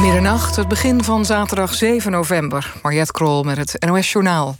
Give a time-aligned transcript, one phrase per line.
[0.00, 2.74] Middernacht, het begin van zaterdag 7 november.
[2.82, 4.56] Mariette Krol met het NOS Journaal.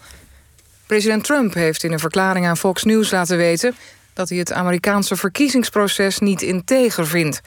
[0.87, 3.75] President Trump heeft in een verklaring aan Fox News laten weten...
[4.13, 7.41] dat hij het Amerikaanse verkiezingsproces niet integer vindt.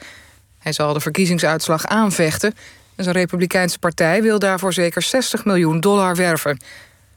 [0.58, 2.54] Hij zal de verkiezingsuitslag aanvechten...
[2.94, 6.60] en zijn Republikeinse partij wil daarvoor zeker 60 miljoen dollar werven.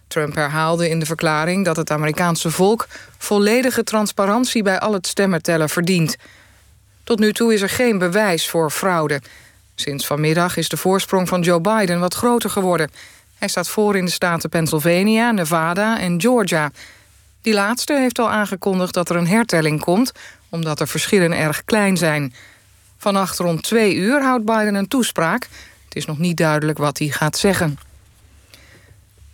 [0.07, 2.87] Trump herhaalde in de verklaring dat het Amerikaanse volk...
[3.17, 6.15] volledige transparantie bij al het stemmentellen verdient.
[7.03, 9.21] Tot nu toe is er geen bewijs voor fraude...
[9.79, 12.91] Sinds vanmiddag is de voorsprong van Joe Biden wat groter geworden.
[13.37, 16.71] Hij staat voor in de staten Pennsylvania, Nevada en Georgia.
[17.41, 20.11] Die laatste heeft al aangekondigd dat er een hertelling komt...
[20.49, 22.33] omdat de verschillen erg klein zijn.
[22.97, 25.47] Vannacht rond twee uur houdt Biden een toespraak.
[25.85, 27.79] Het is nog niet duidelijk wat hij gaat zeggen.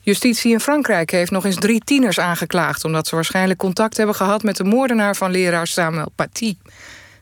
[0.02, 2.86] Justitie in Frankrijk heeft nog eens drie tieners aangeklaagd...
[2.86, 4.44] omdat ze waarschijnlijk contact hebben gehad...
[4.44, 6.56] met de moordenaar van leraar Samuel Paty.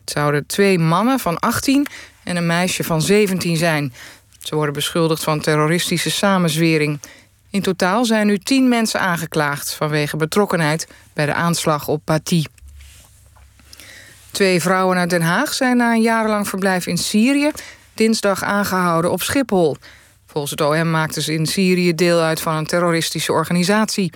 [0.04, 1.86] Het zouden twee mannen van 18
[2.24, 3.92] en een meisje van 17 zijn.
[4.38, 7.00] Ze worden beschuldigd van terroristische samenzwering.
[7.50, 9.74] In totaal zijn nu tien mensen aangeklaagd...
[9.74, 12.44] vanwege betrokkenheid bij de aanslag op Paty.
[14.30, 17.50] Twee vrouwen uit Den Haag zijn na een jarenlang verblijf in Syrië...
[17.94, 19.76] dinsdag aangehouden op Schiphol.
[20.26, 24.12] Volgens het OM maakten ze in Syrië deel uit van een terroristische organisatie.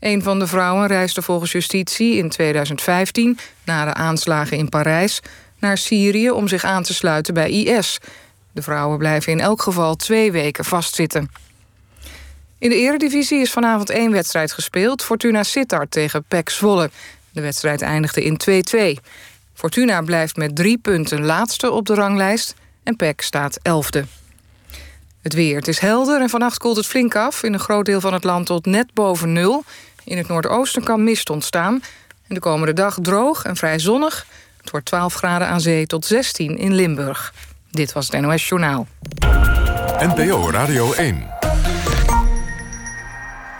[0.00, 3.38] Een van de vrouwen reisde volgens justitie in 2015...
[3.64, 5.20] na de aanslagen in Parijs
[5.58, 7.98] naar Syrië om zich aan te sluiten bij IS.
[8.52, 11.30] De vrouwen blijven in elk geval twee weken vastzitten.
[12.58, 15.02] In de eredivisie is vanavond één wedstrijd gespeeld.
[15.02, 16.90] Fortuna Sittard tegen PEC Zwolle.
[17.32, 18.40] De wedstrijd eindigde in
[18.98, 19.02] 2-2.
[19.54, 22.54] Fortuna blijft met drie punten laatste op de ranglijst...
[22.82, 24.04] en PEC staat elfde.
[25.26, 25.56] Het weer.
[25.56, 27.42] Het is helder en vannacht koelt het flink af.
[27.42, 29.64] In een groot deel van het land tot net boven nul.
[30.04, 31.82] In het noordoosten kan mist ontstaan.
[32.28, 34.26] En de komende dag droog en vrij zonnig.
[34.60, 37.34] Het wordt 12 graden aan zee tot 16 in Limburg.
[37.70, 38.86] Dit was het NOS Journaal.
[39.98, 41.26] NPO Radio 1.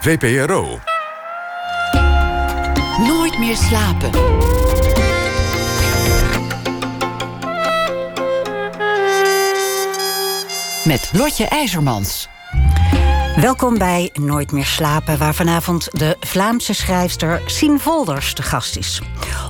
[0.01, 0.81] VPRO.
[2.99, 4.11] Nooit meer slapen.
[10.87, 12.29] Met Lotje IJzermans.
[13.47, 19.03] Welkom bij Nooit meer slapen, waar vanavond de Vlaamse schrijfster Sien Volders te gast is.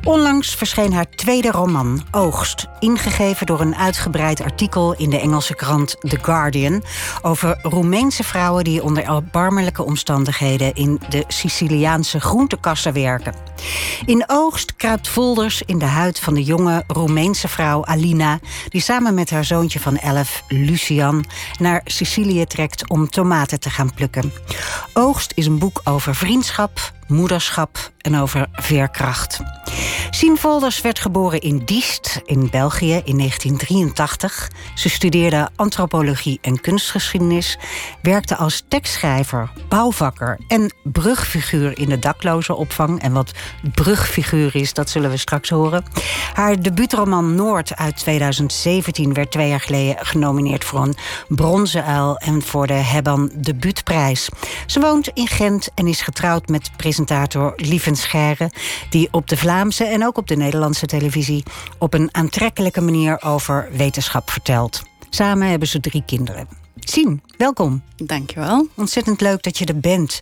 [0.05, 5.97] Onlangs verscheen haar tweede roman, Oogst, ingegeven door een uitgebreid artikel in de Engelse krant
[6.01, 6.83] The Guardian
[7.23, 13.35] over Roemeense vrouwen die onder erbarmelijke omstandigheden in de Siciliaanse groentekassen werken.
[14.05, 19.15] In Oogst kruipt Volders in de huid van de jonge Roemeense vrouw Alina, die samen
[19.15, 21.25] met haar zoontje van elf, Lucian,
[21.59, 24.33] naar Sicilië trekt om tomaten te gaan plukken.
[24.93, 29.41] Oogst is een boek over vriendschap, moederschap en over veerkracht.
[30.11, 34.51] Sien Volders werd geboren in Diest in België in 1983.
[34.75, 37.59] Ze studeerde antropologie en kunstgeschiedenis,
[38.03, 43.01] werkte als tekstschrijver, bouwvakker en brugfiguur in de daklozenopvang.
[43.01, 43.33] En wat
[43.75, 45.85] brugfiguur is, dat zullen we straks horen.
[46.33, 50.97] Haar debuutroman Noord uit 2017 werd twee jaar geleden genomineerd voor een
[51.29, 54.29] bronzen uil en voor de Hebban debuutprijs.
[54.67, 58.51] Ze woont in Gent en is getrouwd met presentator Lieven Scherre,
[58.91, 61.43] die op de Vlaamse en ook op de Nederlandse televisie
[61.79, 64.83] op een aantrekkelijke manier over wetenschap vertelt.
[65.11, 66.49] Samen hebben ze drie kinderen.
[66.75, 67.83] Sien, welkom.
[67.97, 68.69] Dankjewel.
[68.75, 70.21] Ontzettend leuk dat je er bent.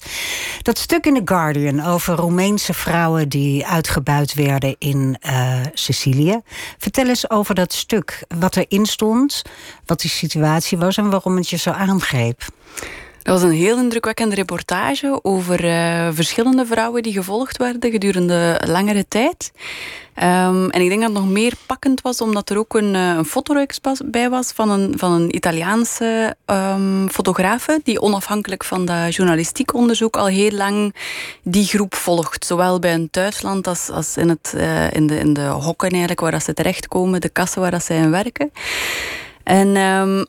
[0.63, 6.41] Dat stuk in The Guardian over Roemeense vrouwen die uitgebuit werden in uh, Sicilië.
[6.79, 8.25] Vertel eens over dat stuk.
[8.39, 9.43] Wat erin stond,
[9.87, 12.43] wat die situatie was en waarom het je zo aangreep.
[13.25, 19.09] Dat was een heel indrukwekkende reportage over uh, verschillende vrouwen die gevolgd werden gedurende langere
[19.09, 19.53] tijd.
[20.17, 23.25] Um, en ik denk dat het nog meer pakkend was, omdat er ook een, een
[23.25, 29.75] fotoreeks bij was van een, van een Italiaanse um, fotografe, die onafhankelijk van dat journalistiek
[29.75, 30.95] onderzoek al heel lang
[31.43, 32.45] die groep volgt.
[32.45, 36.21] Zowel bij een thuisland als, als in, het, uh, in, de, in de hokken eigenlijk,
[36.21, 38.53] waar ze terechtkomen, de kassen waar dat zij in werken.
[39.45, 39.75] En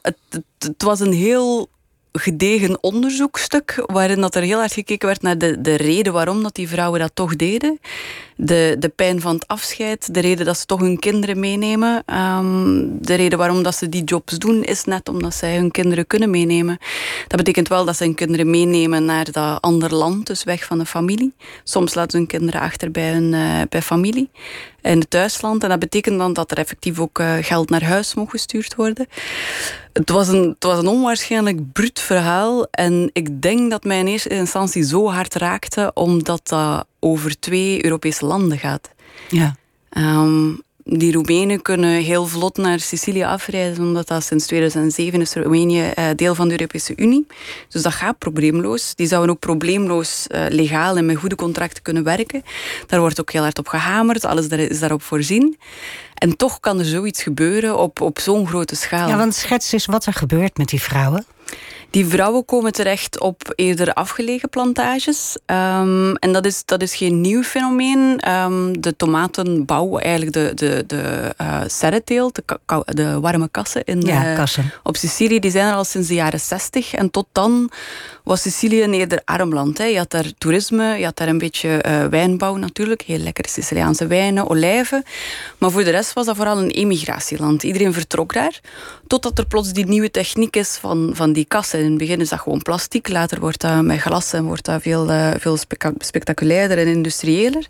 [0.02, 1.70] het, het, het was een heel
[2.18, 6.56] gedegen onderzoekstuk waarin dat er heel hard gekeken werd naar de, de reden waarom dat
[6.56, 7.80] die vrouwen dat toch deden.
[8.36, 12.04] De, de pijn van het afscheid, de reden dat ze toch hun kinderen meenemen.
[12.14, 16.08] Um, de reden waarom dat ze die jobs doen is net omdat zij hun kinderen
[16.08, 16.78] kunnen meenemen.
[17.28, 20.78] Dat betekent wel dat ze hun kinderen meenemen naar dat ander land, dus weg van
[20.78, 21.34] de familie.
[21.64, 24.30] Soms laten ze hun kinderen achter bij hun uh, bij familie
[24.82, 25.64] in het thuisland.
[25.64, 29.08] En dat betekent dan dat er effectief ook uh, geld naar huis moet gestuurd worden.
[29.98, 32.68] Het was, een, het was een onwaarschijnlijk bruut verhaal.
[32.72, 37.84] En ik denk dat mij in eerste instantie zo hard raakte, omdat dat over twee
[37.86, 38.90] Europese landen gaat.
[39.30, 39.56] Ja.
[39.98, 45.92] Um, die Roemenen kunnen heel vlot naar Sicilië afreizen, omdat dat sinds 2007 is Roemenië
[46.00, 47.28] uh, deel van de Europese Unie.
[47.70, 48.96] Dus dat gaat probleemloos.
[48.96, 52.44] Die zouden ook probleemloos uh, legaal en met goede contracten kunnen werken.
[52.88, 55.58] Daar wordt ook heel hard op gehamerd, alles daar is daarop voorzien.
[56.14, 59.08] En toch kan er zoiets gebeuren op, op zo'n grote schaal.
[59.10, 61.26] Ja, want schets eens wat er gebeurt met die vrouwen.
[61.96, 65.38] Die vrouwen komen terecht op eerder afgelegen plantages.
[65.46, 68.32] Um, en dat is, dat is geen nieuw fenomeen.
[68.32, 74.36] Um, de tomatenbouw, eigenlijk de, de, de uh, serreteelt, de, de, warme kassen, in, ja,
[74.36, 74.72] kassen.
[74.84, 76.94] op Sicilië, die zijn er al sinds de jaren 60.
[76.94, 77.70] En tot dan
[78.26, 79.78] was Sicilië een eerder arm land.
[79.78, 79.84] Hè.
[79.84, 83.02] Je had daar toerisme, je had daar een beetje uh, wijnbouw natuurlijk.
[83.02, 85.04] Heel lekkere Siciliaanse wijnen, olijven.
[85.58, 87.64] Maar voor de rest was dat vooral een emigratieland.
[87.64, 88.60] Iedereen vertrok daar.
[89.08, 91.80] Totdat er plots die nieuwe techniek is van, van die kassen.
[91.80, 93.10] In het begin is dat gewoon plastic.
[93.10, 95.58] Later wordt dat met glas en wordt dat veel, uh, veel
[95.98, 97.68] spectaculairder en industriëler.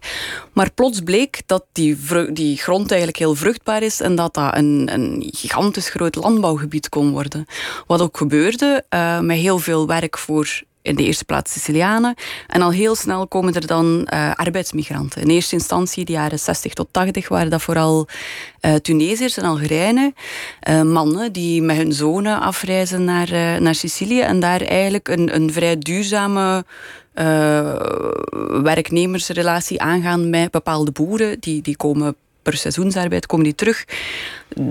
[0.54, 1.98] Maar plots bleek dat die,
[2.32, 4.02] die grond eigenlijk heel vruchtbaar is.
[4.02, 7.46] En dat dat een, een gigantisch groot landbouwgebied kon worden.
[7.88, 10.45] Wat ook gebeurde, uh, met heel veel werk voor
[10.86, 12.16] in de eerste plaats Sicilianen.
[12.48, 15.22] En al heel snel komen er dan uh, arbeidsmigranten.
[15.22, 18.08] In eerste instantie, de jaren 60 tot 80, waren dat vooral
[18.62, 20.14] uh, Tunesiërs en Algerijnen.
[20.70, 24.22] Uh, mannen die met hun zonen afreizen naar, naar Sicilië.
[24.22, 26.66] En daar eigenlijk een, een vrij duurzame
[28.64, 31.40] werknemersrelatie aangaan met bepaalde boeren.
[31.40, 32.16] Die, die komen
[32.46, 33.86] per seizoensarbeid komen die terug.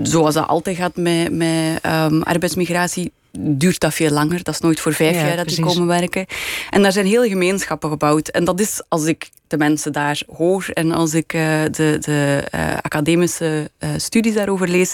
[0.03, 4.43] Zoals dat altijd gaat met, met um, arbeidsmigratie duurt dat veel langer.
[4.43, 6.25] Dat is nooit voor vijf jaar dat die komen werken.
[6.69, 8.27] En daar zijn hele gemeenschappen gebouwd.
[8.27, 12.43] En dat is, als ik de mensen daar hoor en als ik uh, de, de
[12.55, 14.93] uh, academische uh, studies daarover lees,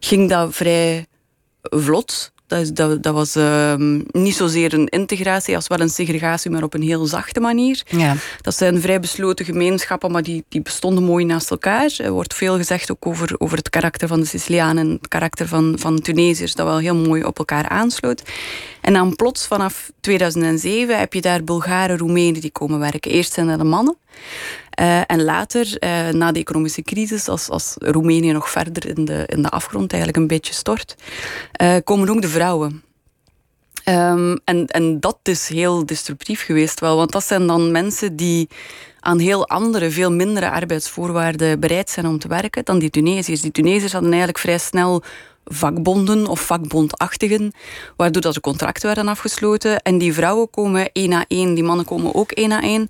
[0.00, 1.06] ging dat vrij
[1.62, 2.32] vlot.
[2.46, 3.74] Dat, dat, dat was uh,
[4.10, 7.82] niet zozeer een integratie als wel een segregatie, maar op een heel zachte manier.
[7.86, 8.14] Ja.
[8.40, 11.94] Dat zijn vrij besloten gemeenschappen, maar die, die bestonden mooi naast elkaar.
[11.98, 15.48] Er wordt veel gezegd ook over, over het karakter van de Sicilianen en het karakter
[15.48, 18.22] van, van Tunesiërs, dat wel heel mooi op elkaar aansloot.
[18.80, 23.10] En dan plots vanaf 2007 heb je daar Bulgaren, Roemenen die komen werken.
[23.10, 23.96] Eerst zijn dat de mannen.
[24.80, 29.22] Uh, en later, uh, na de economische crisis, als, als Roemenië nog verder in de,
[29.26, 30.94] in de afgrond eigenlijk een beetje stort,
[31.62, 32.82] uh, komen ook de vrouwen.
[33.88, 38.48] Um, en, en dat is heel disruptief geweest wel, want dat zijn dan mensen die
[39.00, 43.40] aan heel andere, veel mindere arbeidsvoorwaarden bereid zijn om te werken dan die Tunesiërs.
[43.40, 45.02] Die Tunesiërs hadden eigenlijk vrij snel
[45.44, 47.52] vakbonden of vakbondachtigen,
[47.96, 49.82] waardoor dat de contracten werden afgesloten.
[49.82, 52.88] En die vrouwen komen één na één, die mannen komen ook één na één.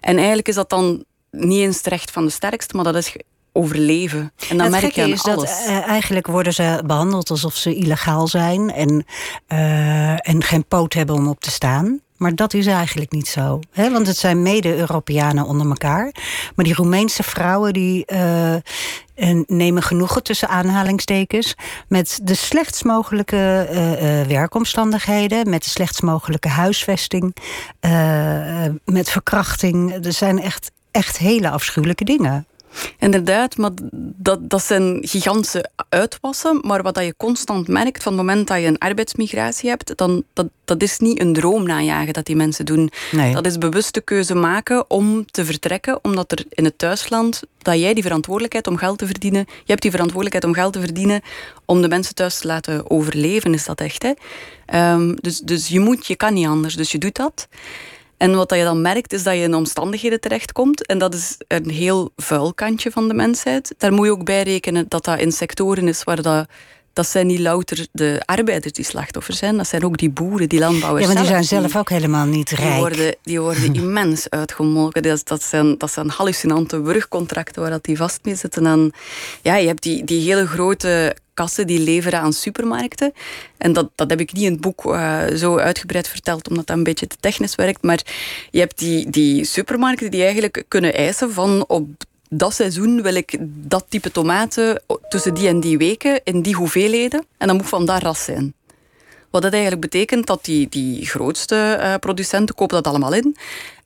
[0.00, 3.16] En eigenlijk is dat dan niet eens terecht van de sterkste, maar dat is
[3.52, 4.32] overleven.
[4.48, 5.50] En dan merk je aan is alles.
[5.50, 9.04] Dat, uh, eigenlijk worden ze behandeld alsof ze illegaal zijn en,
[9.52, 12.00] uh, en geen poot hebben om op te staan.
[12.16, 13.60] Maar dat is eigenlijk niet zo.
[13.70, 13.90] Hè?
[13.90, 16.14] Want het zijn mede-Europeanen onder elkaar.
[16.54, 18.54] Maar die Roemeense vrouwen die uh,
[19.46, 21.54] nemen genoegen tussen aanhalingstekens
[21.88, 27.36] met de slechtst mogelijke uh, uh, werkomstandigheden, met de slechtst mogelijke huisvesting,
[28.84, 30.04] met verkrachting.
[30.04, 32.46] Er zijn echt, echt hele afschuwelijke dingen.
[32.98, 33.70] Inderdaad, maar
[34.16, 36.60] dat, dat zijn gigantische uitwassen.
[36.62, 40.24] Maar wat dat je constant merkt van het moment dat je een arbeidsmigratie hebt, dan
[40.32, 42.90] dat, dat is niet een droom najagen dat die mensen doen.
[43.10, 43.34] Nee.
[43.34, 47.94] Dat is bewuste keuze maken om te vertrekken, omdat er in het thuisland dat jij
[47.94, 51.20] die verantwoordelijkheid om geld te verdienen, je hebt die verantwoordelijkheid om geld te verdienen
[51.64, 54.02] om de mensen thuis te laten overleven, is dat echt.
[54.02, 54.12] Hè?
[54.92, 57.48] Um, dus, dus je moet, je kan niet anders, dus je doet dat.
[58.22, 60.86] En wat je dan merkt, is dat je in omstandigheden terechtkomt.
[60.86, 63.74] En dat is een heel vuil kantje van de mensheid.
[63.78, 66.46] Daar moet je ook bij rekenen dat dat in sectoren is waar dat
[66.92, 69.56] dat zijn niet louter de arbeiders die slachtoffer zijn.
[69.56, 72.48] Dat zijn ook die boeren, die landbouwers Ja, maar die zijn zelf ook helemaal niet
[72.48, 72.78] Die rijk.
[72.78, 75.02] worden, die worden immens uitgemolken.
[75.02, 78.66] Dat, dat, zijn, dat zijn hallucinante wurgcontracten waar dat die vast mee zitten.
[78.66, 78.92] En
[79.42, 83.12] ja, je hebt die, die hele grote kassen die leveren aan supermarkten.
[83.58, 86.76] En dat, dat heb ik niet in het boek uh, zo uitgebreid verteld, omdat dat
[86.76, 87.82] een beetje te technisch werkt.
[87.82, 88.00] Maar
[88.50, 91.86] je hebt die, die supermarkten die eigenlijk kunnen eisen van op
[92.34, 97.24] dat seizoen wil ik dat type tomaten tussen die en die weken in die hoeveelheden.
[97.38, 98.54] En dat moet van dat ras zijn.
[99.30, 103.36] Wat dat eigenlijk betekent dat die, die grootste uh, producenten kopen dat allemaal in.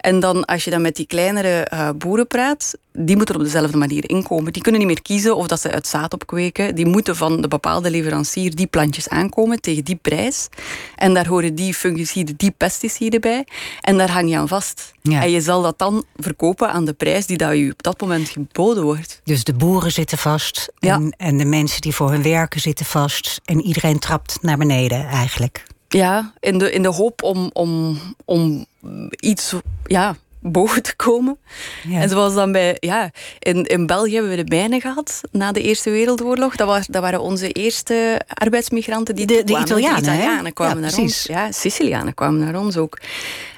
[0.06, 3.76] En dan als je dan met die kleinere uh, boeren praat, die moeten op dezelfde
[3.76, 4.52] manier inkomen.
[4.52, 6.75] Die kunnen niet meer kiezen of dat ze uit zaad opkweken.
[6.75, 10.48] Die moeten van de bepaalde leverancier die plantjes aankomen tegen die prijs.
[10.96, 13.46] En daar horen die fungiciden, die pesticiden bij.
[13.80, 14.92] En daar hang je aan vast.
[15.02, 15.22] Ja.
[15.22, 18.28] En je zal dat dan verkopen aan de prijs die dat je op dat moment
[18.28, 19.20] geboden wordt.
[19.25, 20.94] Dus de boeren zitten vast Ja.
[20.94, 23.40] en, en de mensen die voor hun werken zitten vast.
[23.44, 25.64] En iedereen trapt naar beneden eigenlijk.
[25.88, 28.66] Ja, in de, in de hoop om, om, om
[29.21, 31.38] iets ja, boven te komen.
[31.88, 32.00] Ja.
[32.00, 35.62] En zoals dan bij, ja, in, in België hebben we de mijnen gehad na de
[35.62, 36.57] Eerste Wereldoorlog.
[36.57, 39.45] Dat, was, dat waren onze eerste arbeidsmigranten die De-.
[39.45, 41.23] Italianen, kwamen Ja, naar ons.
[41.23, 42.99] Ja, Sicilianen kwamen naar ons ook.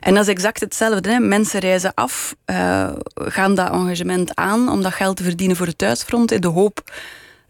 [0.01, 1.11] En dat is exact hetzelfde.
[1.11, 1.19] Hè.
[1.19, 5.79] Mensen reizen af, eh, gaan dat engagement aan om dat geld te verdienen voor het
[5.79, 6.83] thuisfront in de hoop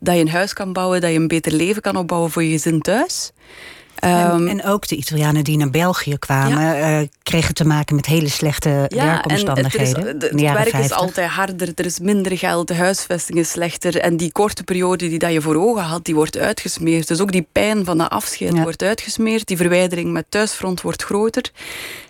[0.00, 2.50] dat je een huis kan bouwen, dat je een beter leven kan opbouwen voor je
[2.50, 3.32] gezin thuis.
[4.00, 8.06] Ehm, en, en ook de Italianen die naar België kwamen, eh, kregen te maken met
[8.06, 9.96] hele slechte werkomstandigheden.
[9.96, 10.96] En het, is, in het de werk is 50.
[10.96, 13.96] altijd harder, er is minder geld, de huisvesting is slechter.
[13.96, 17.08] En die korte periode die dat je voor ogen had, die wordt uitgesmeerd.
[17.08, 18.62] Dus ook die pijn van dat afscheid Ja.
[18.62, 19.46] wordt uitgesmeerd.
[19.46, 21.50] Die verwijdering met thuisfront wordt groter.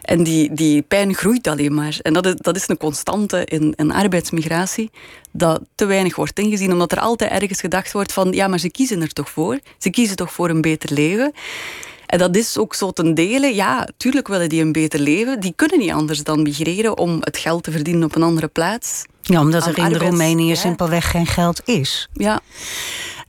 [0.09, 1.99] En die, die pijn groeit alleen maar.
[2.03, 4.91] En dat is, dat is een constante in, in arbeidsmigratie,
[5.33, 6.73] dat te weinig wordt ingezien.
[6.73, 9.59] Omdat er altijd ergens gedacht wordt van, ja, maar ze kiezen er toch voor.
[9.79, 11.33] Ze kiezen toch voor een beter leven.
[12.07, 15.41] En dat is ook zo ten dele, ja, tuurlijk willen die een beter leven.
[15.41, 19.05] Die kunnen niet anders dan migreren om het geld te verdienen op een andere plaats.
[19.23, 20.55] Ja, omdat aan er in arbeids- Roemenië ja.
[20.55, 22.09] simpelweg geen geld is.
[22.13, 22.41] Ja,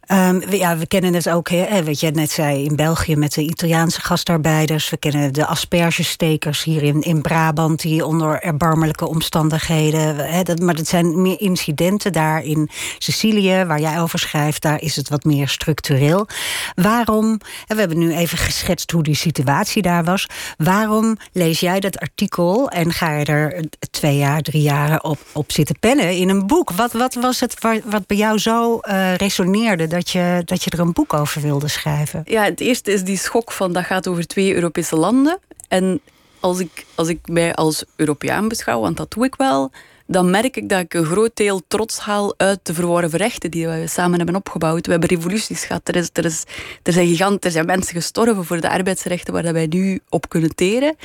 [0.10, 3.42] Ehm, ja, we kennen het ook, hè, wat je net zei, in België met de
[3.42, 4.90] Italiaanse gastarbeiders.
[4.90, 10.16] We kennen de aspergestekers hier in, in Brabant, die onder erbarmelijke omstandigheden.
[10.16, 14.62] Hè, dat, maar dat zijn meer incidenten daar in Sicilië, waar jij over schrijft.
[14.62, 16.28] Daar is het wat meer structureel.
[16.76, 20.28] Waarom, we hebben nu even geschetst hoe die situatie daar was.
[20.58, 25.52] Waarom lees jij dat artikel en ga je er twee jaar, drie jaar op, op
[25.52, 26.72] zitten pennen in een boek?
[26.72, 30.80] Wat, wat was het wat bij jou zo eh, resoneerde dat je, dat je er
[30.80, 32.22] een boek over wilde schrijven?
[32.26, 35.40] ja, het eerste is die schok van dat gaat over twee Europese landen.
[35.68, 36.02] En
[36.40, 39.72] als ik, als ik mij als Europeaan beschouw, want dat doe ik wel,
[40.08, 43.68] dan merk ik dat ik een groot deel trots haal uit de verworven rechten die
[43.68, 44.86] we samen hebben opgebouwd.
[44.86, 45.88] We hebben revoluties gehad.
[45.88, 46.44] Er, is, er, is,
[46.84, 50.30] er, zijn gigant, er zijn mensen gestorven voor de arbeidsrechten waar dat wij nu op
[50.30, 50.96] kunnen teren.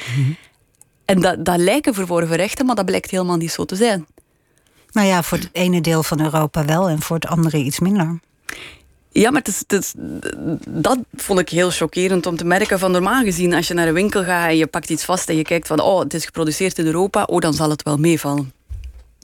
[1.05, 4.07] En dat, dat lijken verworven rechten, maar dat blijkt helemaal niet zo te zijn.
[4.93, 8.21] Nou ja, voor het ene deel van Europa wel en voor het andere iets minder.
[9.14, 9.64] Ja, maar is,
[10.68, 12.78] dat vond ik heel chockerend om te merken.
[12.78, 15.37] Van normaal gezien, als je naar een winkel gaat en je pakt iets vast en
[15.37, 18.52] je kijkt van, oh, het is geproduceerd in Europa, oh, dan zal het wel meevallen.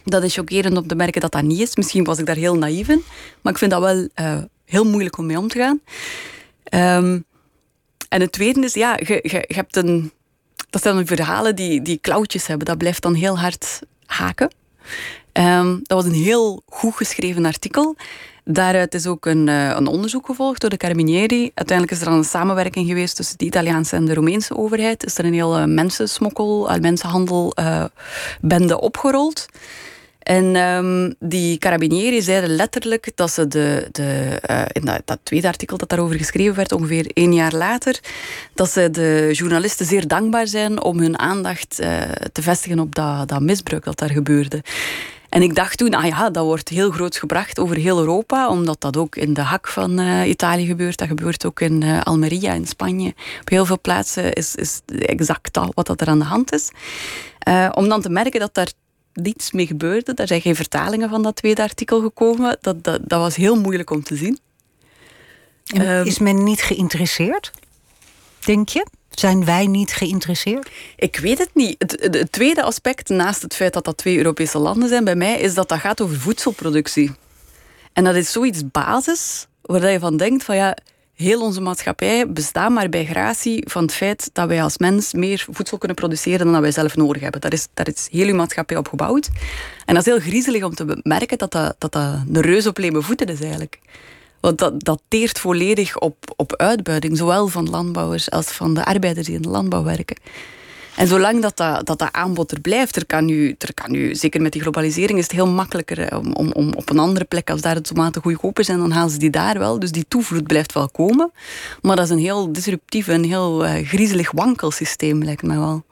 [0.04, 1.76] Dat is chockerend om te merken dat dat niet is.
[1.76, 3.02] Misschien was ik daar heel naïef in,
[3.40, 5.80] maar ik vind dat wel eh, heel moeilijk om mee om te gaan.
[6.64, 7.18] Ehm,
[8.08, 10.12] en het tweede is, ja, je, je, hebt een.
[10.70, 12.66] Dat zijn verhalen die, die klauwtjes hebben.
[12.66, 14.50] Dat blijft dan heel hard haken.
[15.32, 17.96] Ehm, dat was een heel goed geschreven artikel.
[18.44, 21.50] Daaruit is ook een, eh, een onderzoek gevolgd door de Carabinieri.
[21.54, 25.04] Uiteindelijk is er dan een samenwerking geweest tussen de Italiaanse en de Roemeense overheid.
[25.04, 26.76] Is er een hele mensensmokkel, uh,
[27.54, 27.84] eh,
[28.40, 29.46] bende opgerold.
[30.18, 35.76] En ehm, die carabinieri zeiden letterlijk dat ze de, de, eh, in dat, tweede artikel
[35.76, 38.00] dat daarover geschreven werd, ongeveer één jaar later,
[38.54, 41.76] dat ze de journalisten zeer dankbaar zijn om hun aandacht
[42.32, 44.62] te vestigen op dat, dat misbruik dat daar gebeurde.
[45.30, 48.80] En ik dacht toen, ah ja, dat wordt heel groot gebracht over heel Europa, omdat
[48.80, 50.98] dat ook in de hak van eh, Italië gebeurt.
[50.98, 53.14] Dat gebeurt ook in eh, Almeria in Spanje.
[53.40, 56.70] Op heel veel plaatsen is, is exact dat wat dat er aan de hand is.
[57.38, 58.72] Eh, om dan te merken dat daar
[59.12, 60.14] niets mee gebeurde.
[60.14, 62.58] Er zijn geen vertalingen van dat tweede artikel gekomen.
[62.60, 64.38] Dat, dat, dat was heel moeilijk om te zien.
[65.66, 67.50] En Ehm, is men niet geïnteresseerd?
[68.44, 68.86] Denk je?
[69.20, 70.70] Zijn wij niet geïnteresseerd?
[70.96, 71.74] Ik weet het niet.
[71.78, 75.54] Het, tweede aspect, naast het feit dat dat twee Europese landen zijn, bij mij is
[75.54, 77.12] dat dat gaat over voedselproductie.
[77.92, 80.76] En dat is zoiets basis waar je van denkt van ja,
[81.14, 85.46] heel onze maatschappij bestaat maar bij gratie van het feit dat wij als mens meer
[85.50, 87.40] voedsel kunnen produceren dan dat wij zelf nodig hebben.
[87.40, 89.28] Daar is, daar is heel uw maatschappij op gebouwd.
[89.84, 92.78] En dat is heel griezelig om te merken dat dat, dat, dat een reus op
[92.78, 93.78] leme voeten is eigenlijk.
[94.40, 99.26] Want dat, dat teert volledig op, op uitbuiting, zowel van landbouwers als van de arbeiders
[99.26, 100.16] die in de landbouw werken.
[100.96, 104.14] En zolang dat, dat, dat, dat aanbod er blijft, er kan, nu, er kan nu,
[104.14, 107.24] zeker met die globalisering, is het heel makkelijker hè, om, om, om op een andere
[107.24, 109.78] plek, als daar de tomaten goedkoper zijn, dan halen ze die daar wel.
[109.78, 111.32] Dus die toevloed blijft wel komen.
[111.82, 115.82] Maar dat is een heel disruptief en heel eh, griezelig wankelsysteem, lijkt mij wel.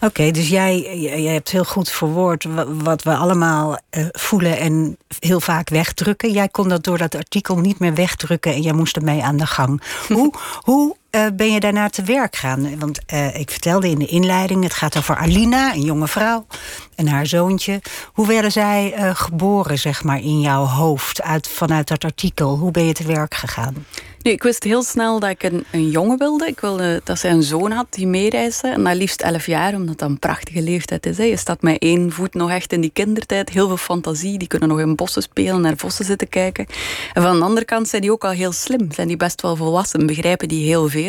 [0.00, 4.96] Oké, dus jij, jij hebt heel goed verwoord wa- wat we allemaal eh, voelen en
[5.18, 6.32] heel vaak wegdrukken.
[6.32, 9.46] Jij kon dat door dat artikel niet meer wegdrukken en jij moest ermee aan de
[9.46, 9.82] gang.
[10.08, 12.78] Hoe, hoe eh, ben je daarna te werk gaan?
[12.78, 16.46] Want eh, ik vertelde in de inleiding, het gaat over Alina, een jonge vrouw,
[16.94, 17.80] en haar zoontje.
[18.12, 22.56] Hoe werden zij eh, geboren, zeg maar, in jouw hoofd uit, vanuit dat artikel?
[22.56, 23.74] Hoe ben je te werk gegaan?
[24.22, 26.46] Nu, ik wist heel snel dat ik een, een jongen wilde.
[26.46, 28.68] Ik wilde dat zij een zoon had die meereisde.
[28.68, 31.18] En liefst elf jaar, omdat dat een prachtige leeftijd is.
[31.18, 31.24] Hè.
[31.24, 33.50] Je staat met één voet nog echt in die kindertijd.
[33.50, 34.38] Heel veel fantasie.
[34.38, 36.66] Die kunnen nog in bossen spelen, naar vossen zitten kijken.
[37.12, 38.92] En van de andere kant zijn die ook al heel slim.
[38.92, 40.99] Zijn die best wel volwassen, begrijpen die heel veel.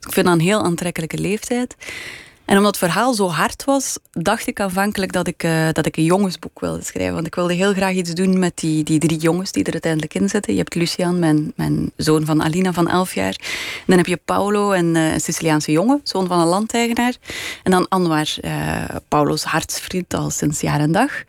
[0.00, 1.76] Ik vind dat een heel aantrekkelijke leeftijd.
[2.50, 5.96] En omdat het verhaal zo hard was, dacht ik aanvankelijk dat ik, uh, dat ik
[5.96, 7.14] een jongensboek wilde schrijven.
[7.14, 10.14] Want ik wilde heel graag iets doen met die, die drie jongens die er uiteindelijk
[10.14, 10.52] in zitten.
[10.52, 13.34] Je hebt Lucian, mijn, mijn zoon van Alina van 11 jaar.
[13.76, 17.14] En dan heb je Paulo, een, uh, een Siciliaanse jongen, zoon van een landeigenaar.
[17.62, 21.22] En dan Anwar, uh, Paulo's hartsvriend al sinds jaar en dag.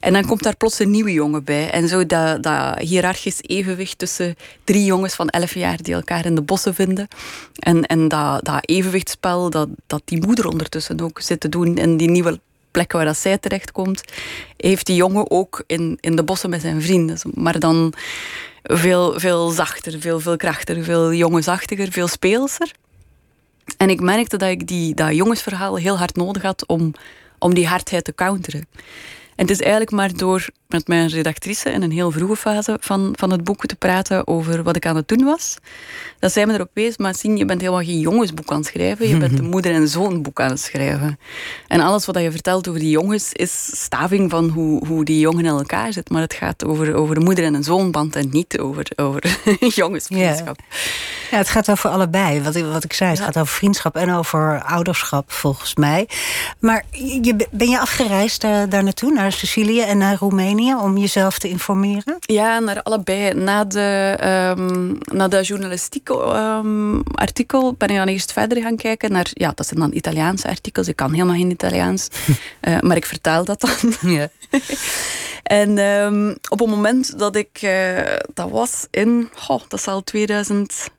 [0.00, 1.70] En dan komt daar plots een nieuwe jongen bij.
[1.70, 6.34] En zo dat, dat hiërarchisch evenwicht tussen drie jongens van 11 jaar die elkaar in
[6.34, 7.08] de bossen vinden.
[7.58, 11.96] En, en dat, dat evenwichtsspel dat, dat die moeder ondertussen ook zit te doen in
[11.96, 12.40] die nieuwe
[12.70, 14.02] plek waar dat zij terechtkomt,
[14.56, 17.18] heeft die jongen ook in, in de bossen met zijn vrienden.
[17.34, 17.92] Maar dan
[18.62, 22.72] veel, veel zachter, veel, veel krachtiger, veel jongensachtiger, veel speelser.
[23.76, 26.92] En ik merkte dat ik die, dat jongensverhaal heel hard nodig had om,
[27.38, 28.66] om die hardheid te counteren.
[29.36, 33.12] En het is eigenlijk maar door met mijn redactrice in een heel vroege fase van,
[33.16, 35.56] van het boek te praten over wat ik aan het doen was.
[36.18, 39.08] Dat zij me erop wees, maar zien, je bent helemaal geen jongensboek aan het schrijven.
[39.08, 41.18] Je bent een moeder- en zoonboek aan het schrijven.
[41.66, 45.44] En alles wat je vertelt over die jongens is staving van hoe, hoe die jongen
[45.44, 46.10] in elkaar zit.
[46.10, 49.38] Maar het gaat over, over een moeder- en een zoonband en niet over, over
[49.80, 50.58] jongensvriendschap.
[50.68, 50.76] Ja.
[51.30, 51.36] ja.
[51.36, 52.42] het gaat over allebei.
[52.42, 56.08] Wat ik, wat ik zei, het gaat over vriendschap en over ouderschap volgens mij.
[56.58, 56.84] Maar
[57.22, 60.59] je, ben je afgereisd daar, daar naartoe, naar Sicilië en naar Roemenië?
[60.68, 62.16] Om jezelf te informeren?
[62.20, 63.34] Ja, naar allebei.
[63.34, 64.18] Na de,
[64.58, 69.30] um, na de journalistieke um, artikel ben ik dan eerst verder gaan kijken naar...
[69.30, 70.88] Ja, dat zijn dan Italiaanse artikels.
[70.88, 72.08] Ik kan helemaal geen Italiaans.
[72.62, 74.10] uh, maar ik vertaal dat dan.
[74.10, 74.28] Ja.
[75.42, 77.62] en um, op het moment dat ik...
[77.62, 78.00] Uh,
[78.34, 79.30] dat was in...
[79.48, 80.90] Oh, dat zal 2000...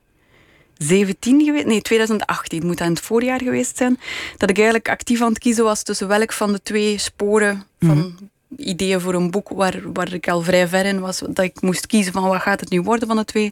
[0.76, 4.00] 17 geweest, nee 2018 moet dat in het voorjaar geweest zijn,
[4.36, 7.96] dat ik eigenlijk actief aan het kiezen was tussen welk van de twee sporen van
[7.96, 11.18] mm -hmm ideeën voor een boek waar, waar ik al vrij ver in was.
[11.18, 13.50] Dat ik moest kiezen van wat gaat het nu worden van de twee.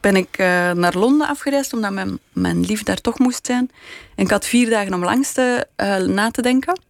[0.00, 3.70] Ben ik uh, naar Londen afgereisd omdat mijn, mijn lief daar toch moest zijn.
[4.14, 6.80] En ik had vier dagen om langste uh, na te denken.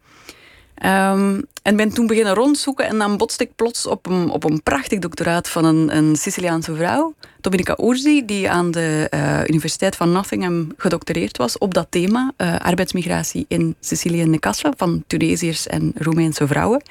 [0.87, 4.62] Um, en ben toen beginnen rondzoeken en dan botste ik plots op een, op een
[4.62, 10.12] prachtig doctoraat van een, een Siciliaanse vrouw, Dominica Urzi, die aan de uh, Universiteit van
[10.12, 15.93] Nottingham gedoctoreerd was op dat thema, uh, arbeidsmigratie in Sicilië en Nicasla, van Tunesiërs en
[15.95, 16.82] Roemeense vrouwen.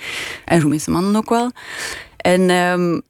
[0.45, 1.51] En Roemeense mannen ook wel.
[2.17, 3.01] En um,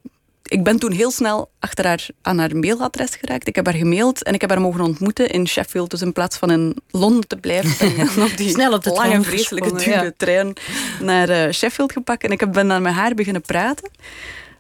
[0.48, 3.48] ik ben toen heel snel achter haar, aan haar mailadres geraakt.
[3.48, 5.90] Ik heb haar gemaild en ik heb haar mogen ontmoeten in Sheffield.
[5.90, 9.24] Dus in plaats van in Londen te blijven, ben op die Snel op de lange,
[9.24, 10.12] vreselijke, dure ja.
[10.18, 10.54] trein
[11.02, 12.24] naar uh, Sheffield gepakt.
[12.24, 13.90] En ik heb, ben dan met haar beginnen praten.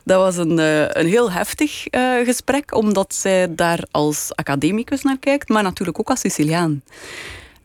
[0.04, 5.18] Dat was een, uh, een heel heftig uh, gesprek, omdat zij daar als academicus naar
[5.20, 6.82] kijkt, maar natuurlijk ook als Siciliaan.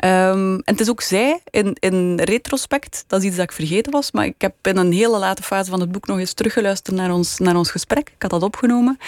[0.04, 3.92] Um, en het is ook zij, in, in retrospect, dat is iets dat ik vergeten
[3.92, 6.96] was, maar ik heb in een hele late fase van het boek nog eens teruggeluisterd
[6.96, 8.08] naar ons, naar ons gesprek.
[8.08, 8.98] Ik had dat opgenomen.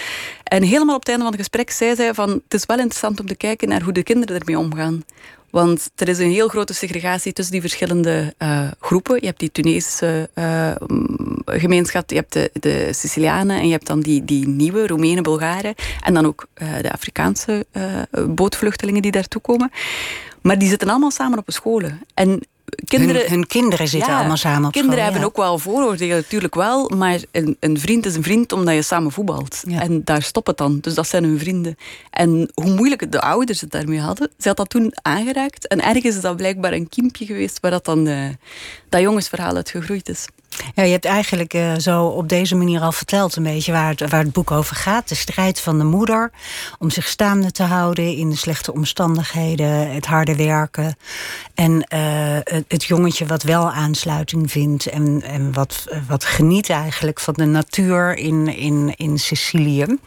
[0.45, 3.21] En helemaal op het einde van het gesprek zei zij van, het is wel interessant
[3.21, 5.05] om te kijken naar hoe de kinderen ermee omgaan.
[5.51, 9.17] Want er is een heel grote segregatie tussen die verschillende uh, groepen.
[9.21, 10.71] Je hebt die Tunesische uh,
[11.45, 15.75] gemeenschap, je hebt de, de, Sicilianen en je hebt dan die, die nieuwe Roemenen, Bulgaren.
[16.01, 17.67] En dan ook uh, de Afrikaanse
[18.29, 19.71] bootvluchtelingen die daartoe komen.
[20.45, 22.01] Maar die zitten allemaal samen op scholen.
[22.15, 22.41] En
[22.85, 25.13] kinderen, hun, hun kinderen zitten ja, allemaal samen op kinderen school.
[25.13, 25.27] hebben ja.
[25.27, 26.89] ook wel vooroordelen, natuurlijk wel.
[26.89, 29.63] Maar een, een, vriend is een vriend omdat je samen voetbalt.
[29.69, 29.81] Ja.
[29.81, 30.79] En daar stopt het dan.
[30.81, 31.77] Dus dat zijn hun vrienden.
[32.11, 35.67] En hoe moeilijk de ouders het daarmee hadden, ze had dat toen aangeraakt.
[35.67, 38.25] En ergens is dat blijkbaar een kiempje geweest waar dat dan uh,
[38.95, 40.27] dat jongensverhaal uit gegroeid is.
[40.75, 44.11] Ja, je hebt eigenlijk uh, zo op deze manier al verteld een beetje waar het,
[44.11, 45.09] waar het boek over gaat.
[45.09, 46.31] De strijd van de moeder
[46.79, 50.97] om zich staande te houden in de slechte omstandigheden, het harde werken.
[51.55, 51.79] En uh,
[52.43, 57.45] het, het, jongetje wat wel aansluiting vindt en, en wat, wat geniet eigenlijk van de
[57.45, 59.99] natuur in, in, in Sicilië.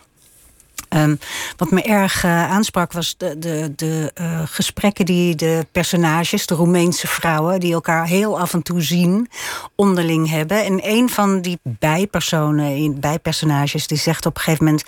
[0.89, 1.19] Um,
[1.57, 6.55] wat me erg uh, aansprak was de, de, de uh, gesprekken die de personages, de
[6.55, 9.29] Roemeense vrouwen, die elkaar heel af en toe zien,
[9.75, 10.65] onderling hebben.
[10.65, 14.83] En een van die bijpersonen, bijpersonages, die zegt op een gegeven moment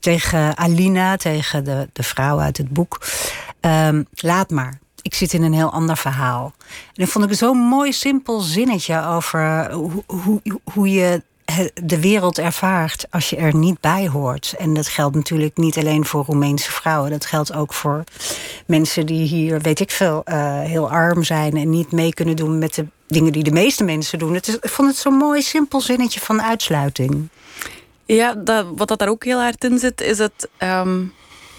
[0.00, 3.00] tegen Alina, tegen de, de vrouw uit het boek:
[3.60, 4.80] um, Laat maar.
[5.02, 6.52] Ik zit in een heel ander verhaal.
[6.68, 10.40] En dat vond ik zo'n mooi, simpel zinnetje over hoe, hoe,
[10.72, 11.22] hoe je
[11.74, 14.54] de wereld ervaart als je er niet bij hoort.
[14.58, 17.10] En dat geldt natuurlijk niet alleen voor Roemeense vrouwen.
[17.10, 18.04] Dat geldt ook voor
[18.66, 22.58] mensen die hier, weet ik veel, uh, heel arm zijn en niet mee kunnen doen
[22.58, 24.34] met de dingen die de meeste mensen doen.
[24.34, 27.28] Het is, ik vond het zo'n mooi, simpel zinnetje van uitsluiting.
[28.04, 30.48] Ja, dat, wat dat daar ook heel hard in zit, is het.
[30.58, 31.12] Um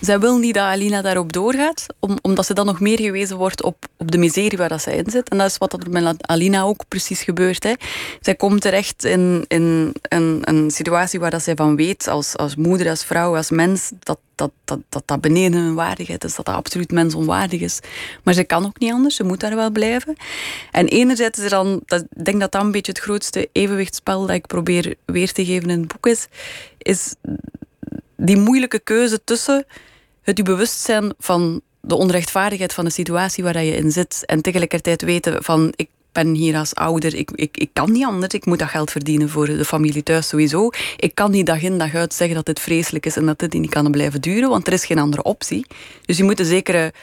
[0.06, 3.64] zij wil niet dat Alina daarop doorgaat, om, omdat ze dan nog meer gewezen wordt
[3.64, 5.30] op, op de miserie waar dat zij in zit.
[5.30, 7.64] En dat is wat er met Alina ook precies gebeurt.
[7.64, 7.74] Hè.
[8.22, 12.90] Zij komt terecht in, in een, situatie waar dat zij van weet, als, als moeder,
[12.90, 16.56] als vrouw, als mens, dat dat, dat, dat, dat beneden hun waardigheid is, dat dat
[16.56, 17.80] absoluut mensonwaardig is.
[18.24, 20.16] Maar ze kan ook niet anders, ze moet daar wel blijven.
[20.72, 24.36] En enerzijds is er dan, ik denk dat dat een beetje het grootste evenwichtspel dat
[24.36, 26.28] ik probeer weer te geven in het boek is,
[26.78, 27.16] is
[28.16, 29.66] die moeilijke keuze tussen
[30.24, 34.42] het je bewust zijn van de onrechtvaardigheid van de situatie waar je in zit en
[34.42, 38.34] tegelijkertijd weten van ik ben hier als ouder, ik, ik, ik kan niet anders.
[38.34, 40.70] Ik moet dat geld verdienen voor de familie thuis sowieso.
[40.98, 43.54] Ik kan niet dag in dag uit zeggen dat dit vreselijk is en dat dit
[43.54, 45.66] niet kan blijven duren, want er is geen andere optie.
[46.06, 46.94] Dus je moet een zekere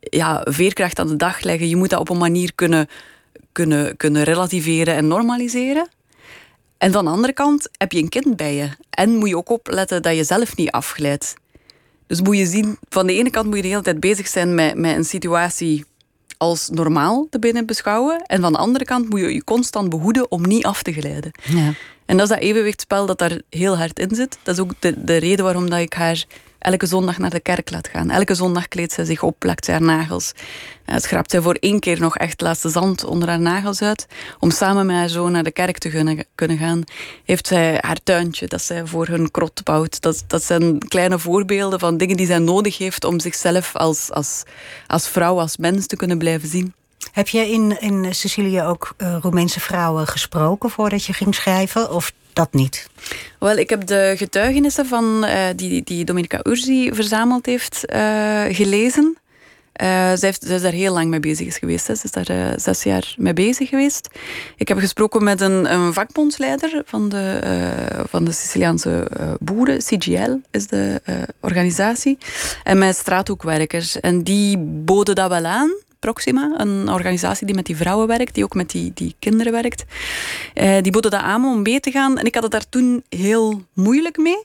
[0.00, 1.68] ja, veerkracht aan de dag leggen.
[1.68, 2.88] Je moet dat op een manier kunnen,
[3.52, 5.88] kunnen, kunnen relativeren en normaliseren.
[6.78, 8.68] En van de andere kant heb je een kind bij je.
[8.90, 11.34] En moet je ook opletten dat je zelf niet afglijdt.
[12.06, 14.54] Dus moet je zien, van de ene kant moet je de hele tijd bezig zijn
[14.54, 15.84] met, met een situatie
[16.36, 18.22] als normaal te binnen beschouwen.
[18.22, 21.30] En van de andere kant moet je je constant behoeden om niet af te glijden.
[21.42, 21.72] Ja.
[22.06, 24.38] En dat is dat evenwichtspel dat daar heel hard in zit.
[24.42, 26.24] Dat is ook de, de reden waarom dat ik haar
[26.64, 28.10] elke zondag naar de kerk laat gaan.
[28.10, 30.32] Elke zondag kleedt zij zich op, plakt haar nagels.
[30.86, 34.06] Uh, schrapt zij voor één keer nog echt laatste zand onder haar nagels uit.
[34.38, 36.82] Om samen met haar zoon naar de kerk te kunnen, kunnen gaan.
[37.24, 40.00] Heeft zij haar tuintje dat zij voor hun krot bouwt.
[40.00, 44.42] Dat, dat zijn kleine voorbeelden van dingen die zij nodig heeft om zichzelf als, als,
[44.86, 46.74] als vrouw, als mens te kunnen blijven zien.
[47.12, 51.92] Heb jij in, in Sicilië ook uh, Roemeense vrouwen gesproken voordat je ging schrijven?
[51.92, 52.88] Of dat niet?
[53.38, 59.16] Wel, ik heb de getuigenissen van, uh, die, die Dominica Urzi verzameld heeft uh, gelezen.
[59.82, 61.86] Uh, zij, heeft, zij, is daar heel lang mee bezig geweest.
[61.86, 61.94] Hè.
[61.94, 64.08] Ze is daar zes jaar mee bezig geweest.
[64.56, 67.40] Ik heb gesproken met een, een vakbondsleider van de,
[68.08, 69.06] van de Siciliaanse
[69.40, 69.78] boeren.
[69.78, 71.00] CGL is de
[71.40, 72.18] organisatie.
[72.62, 74.00] En met straathoekwerkers.
[74.00, 75.83] En die boden dat wel aan.
[76.04, 79.84] Proxima, een organisatie die met die vrouwen werkt, die ook met die, die kinderen werkt.
[80.54, 82.18] Eh, die boden dat aan om mee te gaan.
[82.18, 84.44] En ik had het daar toen heel moeilijk mee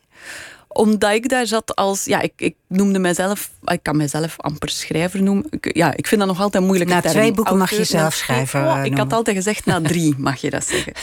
[0.74, 2.06] omdat ik daar zat als...
[2.06, 3.50] Ja, ik, ik noemde mezelf...
[3.66, 5.46] Ik kan mezelf amper schrijver noemen.
[5.50, 6.90] Ik, ja, ik vind dat nog altijd moeilijk.
[6.90, 10.42] Na twee boeken mag je zelf schrijven oh, Ik had altijd gezegd, na drie mag
[10.42, 10.94] je dat zeggen.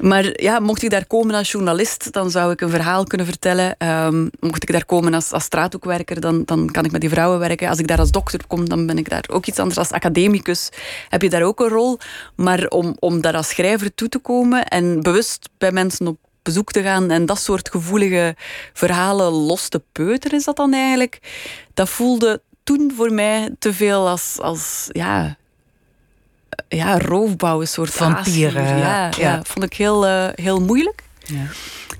[0.00, 3.76] maar ja, mocht ik daar komen als journalist, dan zou ik een verhaal kunnen vertellen.
[3.78, 7.38] Um, mocht ik daar komen als, als straathoekwerker, dan, dan kan ik met die vrouwen
[7.38, 7.68] werken.
[7.68, 9.78] Als ik daar als dokter kom, dan ben ik daar ook iets anders.
[9.78, 10.68] Als academicus
[11.08, 11.98] heb je daar ook een rol.
[12.34, 16.72] Maar om, om daar als schrijver toe te komen en bewust bij mensen op bezoek
[16.72, 18.34] te gaan en dat soort gevoelige
[18.72, 21.18] verhalen los te peuteren is dat dan eigenlijk.
[21.74, 25.36] Dat voelde toen voor mij te veel als, als ja,
[26.68, 28.78] ja, roofbouw, een soort vampieren.
[28.78, 29.42] Ja, ja.
[29.42, 31.02] vond ik heel, uh, heel moeilijk.
[31.24, 31.46] Ja.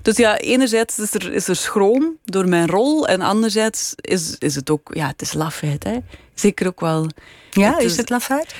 [0.02, 4.54] Dus ja, enerzijds is er, is er schroom door mijn rol en anderzijds is, is
[4.54, 5.84] het ook, ja, het is lafheid.
[5.84, 5.98] Hè.
[6.34, 7.06] Zeker ook wel.
[7.50, 8.54] Ja, het is, is, het lafheid?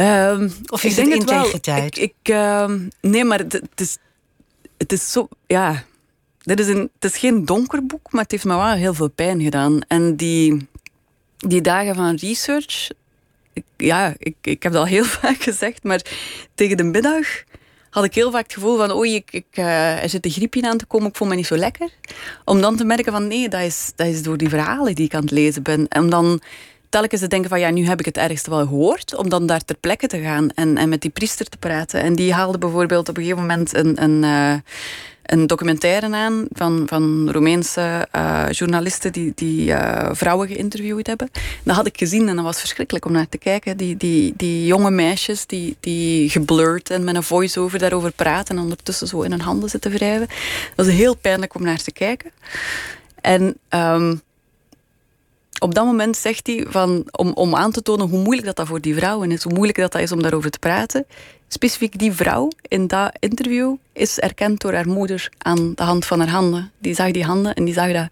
[0.00, 1.98] Um, of is het integriteit?
[1.98, 3.96] Ik, ik, uh, nee, maar het, het, is,
[4.78, 5.84] het is zo, ja.
[6.38, 9.10] Dit is een, het is geen donker boek, maar het heeft me wel heel veel
[9.10, 9.80] pijn gedaan.
[9.88, 10.68] En die,
[11.36, 12.90] die dagen van research,
[13.76, 16.02] ja, ik, ik heb dat al heel vaak gezegd, maar
[16.54, 17.26] tegen de middag
[17.90, 20.68] had ik heel vaak het gevoel van oei, ik, ik, uh, er zit een griepje
[20.68, 21.90] aan te komen, ik voel me niet zo lekker.
[22.44, 25.14] Om dan te merken van nee, dat is, dat is door die verhalen die ik
[25.14, 25.88] aan het lezen ben.
[25.88, 26.40] En dan
[26.88, 29.16] telkens te denken van ja, nu heb ik het ergste wel gehoord.
[29.16, 32.00] Om dan daar ter plekke te gaan en, en met die priester te praten.
[32.00, 34.54] En die haalde bijvoorbeeld op een gegeven moment een, een, uh,
[35.22, 41.30] een documentaire aan van, van Roemeense uh, journalisten die, die uh, vrouwen geïnterviewd hebben.
[41.62, 43.76] Dat had ik gezien en dat was verschrikkelijk om naar te kijken.
[43.76, 48.62] Die, die, die jonge meisjes die, die geblurred en met een voice-over daarover praten en
[48.62, 50.28] ondertussen zo in hun handen zitten wrijven.
[50.76, 52.30] Dat was heel pijnlijk om naar te kijken.
[53.20, 54.20] En um,
[55.58, 58.66] op dat moment zegt hij van, om, om aan te tonen hoe moeilijk dat, dat
[58.66, 61.06] voor die vrouwen is, hoe moeilijk dat, dat is om daarover te praten.
[61.48, 66.18] Specifiek die vrouw in dat interview is erkend door haar moeder aan de hand van
[66.18, 66.70] haar handen.
[66.78, 68.08] Die zag die handen en die zag dat.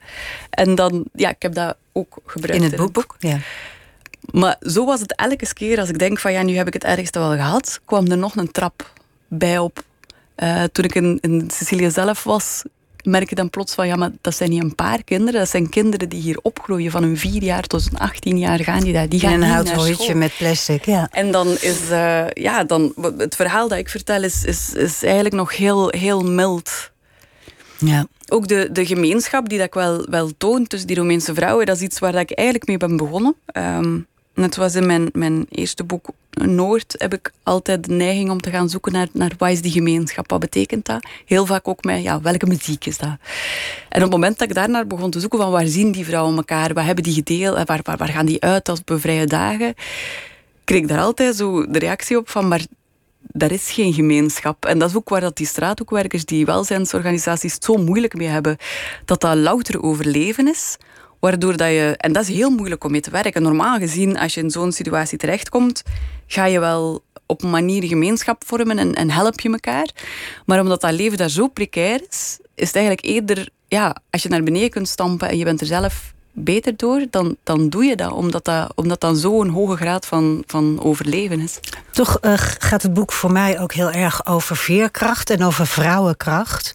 [0.51, 3.17] En dan, ja, ik heb dat ook gebruikt in het boek.
[3.19, 3.39] Ja.
[4.31, 6.85] Maar zo was het elke keer als ik denk van ja, nu heb ik het
[6.85, 8.93] ergste wel gehad, kwam er nog een trap
[9.29, 9.85] bij op.
[10.37, 12.63] Uh, toen ik in, in Sicilië zelf was,
[13.07, 15.41] merk je dan plots van, ja, maar dat zijn niet een paar kinderen.
[15.41, 18.81] Dat zijn kinderen die hier opgroeien van hun vier jaar tot hun 18 jaar gaan
[18.81, 19.09] die daar.
[19.09, 21.09] Die gaan in een houten met plastic, ja.
[21.11, 25.35] En dan is, uh, ja, dan, het verhaal dat ik vertel is, is, is eigenlijk
[25.35, 26.91] nog heel, heel mild.
[27.79, 28.07] Ja.
[28.29, 31.77] Ook de, de gemeenschap die dat ik wel, wel toon tussen die Romeinse vrouwen, dat
[31.77, 33.35] is iets waar dat ik eigenlijk mee ben begonnen.
[33.53, 36.09] Um, net was in mijn, mijn eerste boek
[36.45, 39.73] Noord heb ik altijd de neiging om te gaan zoeken naar, naar wat is die
[39.73, 41.07] gemeenschap, wat betekent dat?
[41.25, 43.17] Heel vaak ook met, ja, welke muziek is dat?
[43.89, 46.37] En op het moment dat ik daarnaar begon te zoeken van waar zien die vrouwen
[46.37, 49.75] elkaar, wat hebben die gedeeld, waar, waar, waar gaan die uit als op vrije dagen,
[50.65, 52.67] kreeg ik daar altijd zo de reactie op van, maar
[53.21, 54.65] daar is geen gemeenschap.
[54.65, 58.57] En dat is ook waar dat die straathoekwerkers, die welzijnsorganisaties het zo moeilijk mee hebben,
[59.05, 60.77] dat dat louter overleven is.
[61.21, 63.43] Waardoor dat je, en dat is heel moeilijk om mee te werken.
[63.43, 65.83] Normaal gezien, als je in zo'n situatie terechtkomt,
[66.27, 69.91] ga je wel op een manier gemeenschap vormen en, en help je elkaar.
[70.47, 74.29] Maar omdat dat leven daar zo precair is, is het eigenlijk eerder, ja, als je
[74.29, 77.97] naar beneden kunt stampen en je bent er zelf beter door, dan, dan doe je
[77.97, 78.13] dat.
[78.13, 81.61] Omdat dat, omdat dat zo'n hoge graad van, van overleven is.
[81.91, 86.75] Toch uh, gaat het boek voor mij ook heel erg over veerkracht en over vrouwenkracht.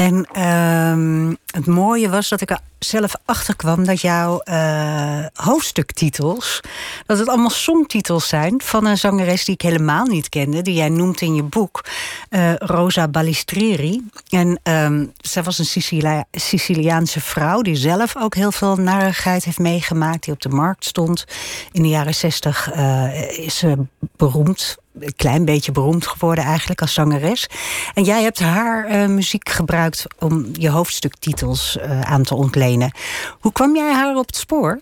[0.00, 6.60] En uh, het mooie was dat ik er zelf achter kwam dat jouw uh, hoofdstuktitels,
[7.06, 10.88] dat het allemaal songtitels zijn van een zangeres die ik helemaal niet kende, die jij
[10.88, 11.84] noemt in je boek,
[12.30, 14.08] uh, Rosa Balistreri.
[14.28, 19.58] En um, zij was een Sicilia Siciliaanse vrouw die zelf ook heel veel narigheid heeft
[19.58, 21.24] meegemaakt, die op de markt stond.
[21.72, 23.76] In de jaren zestig uh, is ze
[24.16, 27.46] beroemd een klein beetje beroemd geworden eigenlijk als zangeres.
[27.94, 32.92] En jij hebt haar uh, muziek gebruikt om je hoofdstuktitels uh, aan te ontlenen.
[33.40, 34.80] Hoe kwam jij haar op het spoor?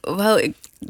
[0.00, 0.40] Wel,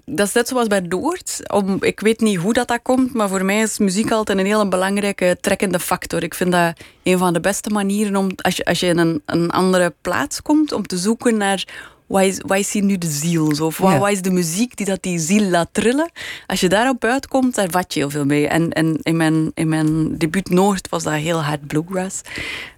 [0.04, 1.40] dat is net zoals bij Doord.
[1.52, 4.46] Om, ik weet niet hoe dat, dat komt, maar voor mij is muziek altijd een
[4.46, 6.22] hele belangrijke trekkende factor.
[6.22, 9.22] Ik vind dat een van de beste manieren om, als je, als je in een,
[9.26, 11.64] een andere plaats komt, om te zoeken naar
[12.10, 13.54] wat is, wat is hier nu de ziel?
[13.54, 13.66] Zo?
[13.66, 13.98] Of wat, ja.
[13.98, 16.10] wat, is de muziek die dat die ziel laat trillen?
[16.46, 18.48] Als je daarop uitkomt, daar vat je heel veel mee.
[18.48, 22.20] En, en in, mijn, in mijn debuut Noord was dat heel hard bluegrass.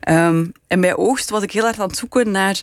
[0.09, 2.63] Um, en bij Oogst was ik heel hard aan het zoeken naar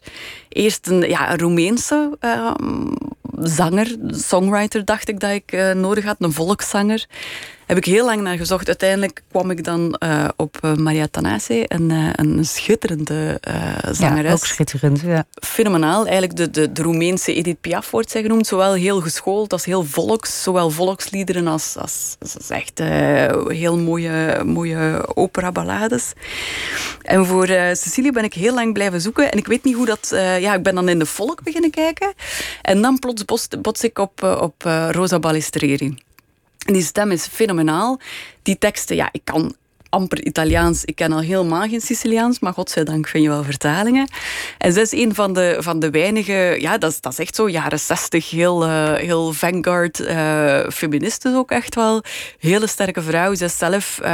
[0.50, 2.94] eerst een, ja, een Roemeense um,
[3.40, 7.06] zanger, songwriter dacht ik dat ik uh, nodig had, een volkszanger
[7.70, 8.68] heb ik heel lang naar gezocht.
[8.68, 13.40] Uiteindelijk kwam ik dan uh, op uh, Maria Tanase, een, uh, een schitterende
[13.92, 14.26] zangeres.
[14.26, 15.26] Ja, ook schitterend, ja.
[15.32, 16.04] Fenomenaal.
[16.04, 18.48] Eigenlijk de, de, de Roemeense Edith Piaf wordt zij genoemd.
[18.48, 20.44] Zowel heel geschoold als heel volks.
[20.44, 22.80] Zowel volksliederen als, als, als echt
[23.48, 26.14] heel mooie, mooie opera-ballades.
[27.02, 29.32] En voor Cecilie ben ik heel lang blijven zoeken.
[29.32, 30.08] En ik weet niet hoe dat...
[30.40, 32.14] ja, ik ben dan in de volk beginnen kijken.
[32.62, 35.98] En dan plots bots ik op, op Rosa Balistreri.
[36.66, 38.00] En die stem is fenomenaal.
[38.44, 39.56] Die teksten, ja, ik kan
[39.90, 40.86] amper Italiaans.
[40.86, 44.10] Ik ken al helemaal geen Siciliaans, maar godzijdank vind je wel vertalingen.
[44.58, 47.36] En zij is een van de, van de weinige, ja, dat is, dat is echt
[47.36, 52.04] zo, jaren zestig, heel, uh, heel vanguard, uh, ook echt wel.
[52.40, 53.34] Hele sterke vrouw.
[53.34, 54.08] Zij is zelf uh,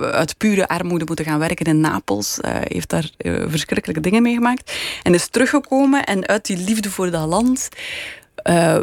[0.00, 2.38] uit pure armoede moeten gaan werken in Napels.
[2.42, 3.10] heeft daar
[3.46, 4.72] verschrikkelijke dingen meegemaakt.
[5.02, 7.68] En is teruggekomen en uit die liefde voor dat land
[8.44, 8.80] uh,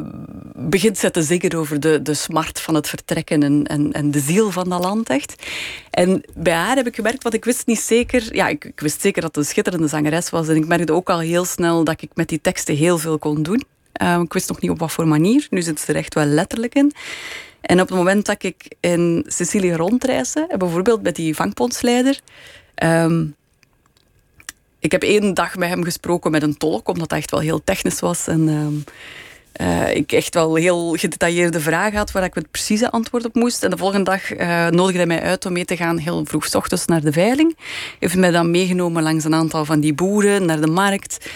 [0.56, 4.20] begint ze te zingen over de, de smart van het vertrekken en, en, en de
[4.20, 5.44] ziel van dat land echt.
[5.90, 8.36] En bij haar heb ik gemerkt, want ik wist niet zeker...
[8.36, 10.48] Ja, ik, ik wist zeker dat het een schitterende zangeres was.
[10.48, 13.44] En ik merkte ook al heel snel dat ik met die teksten heel veel kon
[13.44, 13.64] doen.
[14.02, 15.48] Uh, ik wist nog niet op wat voor manier.
[15.50, 16.94] Nu zit ze er echt wel letterlijk in.
[17.62, 22.20] En op het moment dat ik in Sicilië rondreisde, bijvoorbeeld met die vangpontsleider...
[22.84, 23.36] Um,
[24.80, 27.64] ik heb één dag met hem gesproken met een tolk, omdat dat echt wel heel
[27.64, 28.28] technisch was.
[28.28, 28.48] En...
[28.48, 28.84] Um,
[29.62, 33.63] uh, ik echt wel heel gedetailleerde vragen had waar ik het precieze antwoord op moest.
[33.63, 36.56] En de volgende dag uh, nodigde hij mij uit om mee te gaan heel vroeg
[36.56, 37.58] ochtends naar de veiling.
[38.00, 41.30] Heeft mij dan meegenomen langs een aantal van die boeren, naar de markt.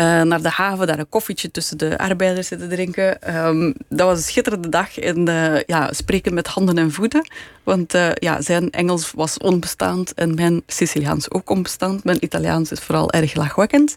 [0.00, 3.36] Uh, naar de haven, daar een koffietje tussen de arbeiders zitten drinken.
[3.46, 5.24] Um, dat was een schitterende dag in
[5.66, 7.28] ja, spreken met handen en voeten.
[7.62, 12.04] Want ja, zijn Engels was onbestaand en mijn Siciliaans ook onbestaand.
[12.04, 13.96] Mijn Italiaans is vooral erg lachwekkend.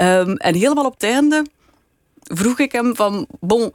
[0.00, 1.44] Um, en helemaal op het einde
[2.22, 3.72] vroeg ik hem van, bon,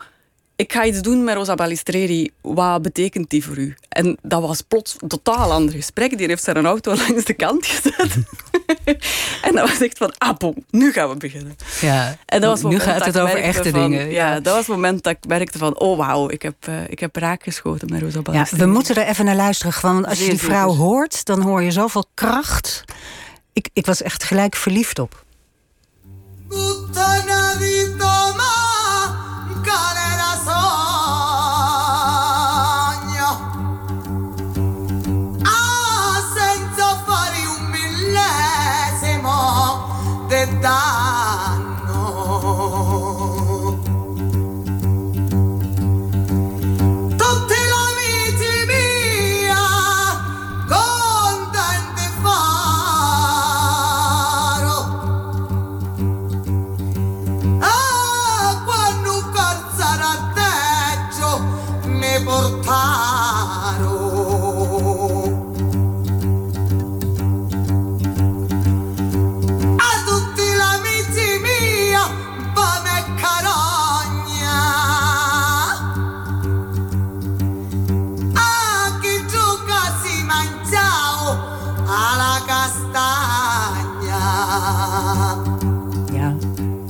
[0.57, 2.31] ik ga iets doen met Rosa Balistreri.
[2.41, 3.75] Wat betekent die voor u?
[3.89, 6.17] En dat was plots een totaal ander gesprek.
[6.17, 8.17] Die heeft zijn auto langs de kant gezet.
[9.47, 11.55] en dat was echt van, ah bon, nu gaan we beginnen.
[11.81, 14.09] Ja, en dat was nu gaat het over echte van, dingen.
[14.09, 14.33] Ja.
[14.33, 14.39] ja.
[14.39, 17.15] dat was het moment dat ik merkte van, oh wauw, ik heb, uh, ik heb
[17.15, 18.61] raak geschoten met Rosa Balistreri.
[18.61, 19.73] Ja, we moeten er even naar luisteren.
[19.81, 22.83] Want als je die vrouw hoort, dan hoor je zoveel kracht.
[23.53, 25.25] Ik, ik was echt gelijk verliefd op.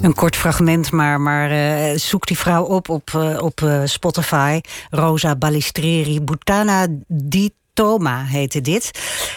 [0.07, 4.61] Een kort fragment, maar, maar uh, zoek die vrouw op op, uh, op uh, Spotify.
[4.89, 8.91] Rosa Balistreri Butana di Toma heette dit.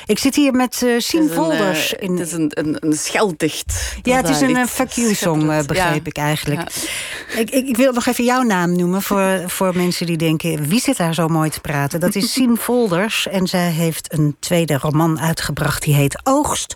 [0.07, 1.92] Ik zit hier met uh, Sien Volders.
[1.92, 2.11] in...
[2.11, 3.96] Het is een, een, een schelddicht.
[4.03, 6.70] Ja, het is een, een fuck you song, uh, begreep ik eigenlijk.
[6.70, 7.40] Ja.
[7.40, 10.68] Ik, ik, ik, wil nog even jouw naam noemen voor, voor mensen die denken...
[10.68, 12.00] wie zit daar zo mooi te praten?
[12.00, 15.83] Dat is Sien Volders en zij heeft een tweede roman uitgebracht...
[15.83, 16.74] die heet Oogst,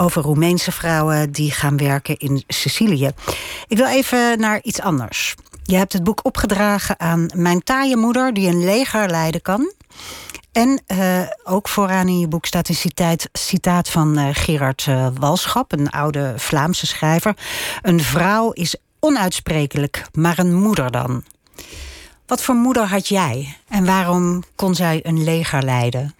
[0.00, 3.10] over Roemeense vrouwen die gaan werken in Sicilië.
[3.68, 5.34] Ik wil even naar iets anders.
[5.64, 8.34] Je hebt het boek opgedragen aan mijn taaie moeder...
[8.34, 9.72] die een leger leiden kan...
[10.54, 15.08] En uh, ook vooraan in je boek staat een citaat, citaat van uh, Gerard uh,
[15.18, 17.36] Walschap, een oude Vlaamse schrijver.
[17.82, 21.24] Een vrouw is onuitsprekelijk, maar een moeder dan.
[22.26, 26.14] Wat voor moeder had jij en waarom kon zij een leger leiden?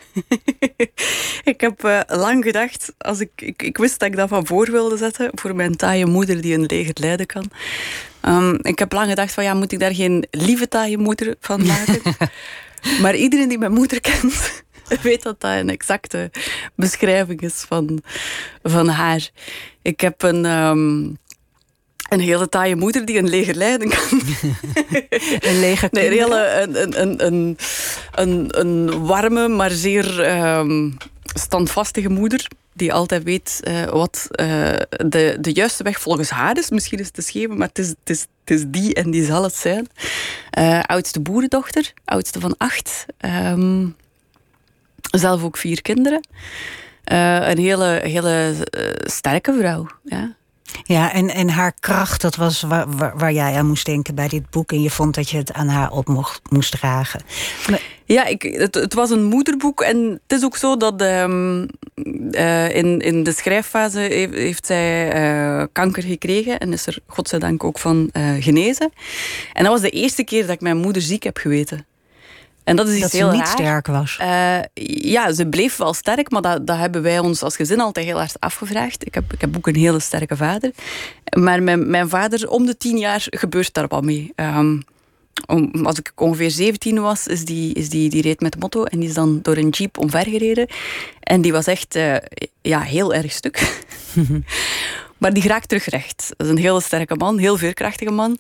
[1.53, 4.97] ik heb lang gedacht, als ik, ik, ik, wist dat ik dat van voor wilde
[4.97, 7.51] zetten voor mijn taaie moeder die een leger leiden kan.
[8.23, 11.66] Um, ik heb lang gedacht van ja, moet ik daar geen lieve taaie moeder van
[11.73, 12.03] maken?
[13.01, 14.64] Maar iedereen die mijn moeder kent,
[15.03, 16.31] weet dat dat een exacte
[16.77, 18.03] beschrijving is van,
[18.62, 19.31] van haar.
[19.83, 21.18] Ik heb een, um,
[22.09, 24.20] een hele taaie moeder die een leger leiden kan.
[25.49, 27.59] een leger Nee, een, hele, een, een, een,
[28.12, 30.97] een, een warme, maar zeer um,
[31.35, 34.47] standvastige moeder die altijd weet uh, wat uh,
[35.07, 36.71] de, de juiste weg volgens haar is.
[36.71, 39.25] Misschien is het te scheven, maar het is, het, is, het is die en die
[39.25, 39.89] zal het zijn.
[40.59, 43.07] Uh, oudste boerendochter, oudste van acht.
[43.21, 43.97] Um,
[45.11, 46.27] zelf ook vier kinderen.
[47.05, 48.55] een hele, hele
[49.05, 49.87] sterke vrouw.
[50.05, 50.37] Ja.
[50.83, 54.50] Ja, en, en haar kracht, dat was waar, waar, jij aan moest denken bij dit
[54.50, 54.72] boek.
[54.72, 57.20] En je vond dat je het aan haar op mocht, moest dragen.
[58.05, 59.81] Ja, ik, het, was een moederboek.
[59.81, 61.68] En het is ook zo dat um,
[62.72, 65.14] in, in de schrijffase heeft, zij
[65.59, 66.59] uh, kanker gekregen.
[66.59, 68.92] En is er godzijdank ook van uh, genezen.
[69.53, 71.87] En dat was de eerste keer dat ik mijn moeder ziek heb geweten.
[72.64, 73.53] En dat is iets dat heel ze niet raar.
[73.53, 74.18] sterk was.
[74.20, 74.59] Uh,
[75.12, 78.18] ja, ze bleef wel sterk, maar dat, dat hebben wij ons als gezin altijd heel
[78.18, 79.07] hard afgevraagd.
[79.07, 80.70] Ik heb, ik heb ook een hele sterke vader.
[81.38, 84.33] Maar mijn, mijn vader, om de tien jaar gebeurt daar wat mee.
[84.37, 84.83] Um,
[85.46, 88.85] om, als ik ongeveer 17 was, is die, is die, die reed met de motto
[88.85, 90.66] en die is dan door een jeep omvergereden.
[91.20, 92.16] En die was echt uh,
[92.62, 93.83] ja, heel erg stuk.
[95.25, 96.33] maar die raakt terug recht.
[96.37, 98.39] Dat is een hele sterke man, heel veerkrachtige man.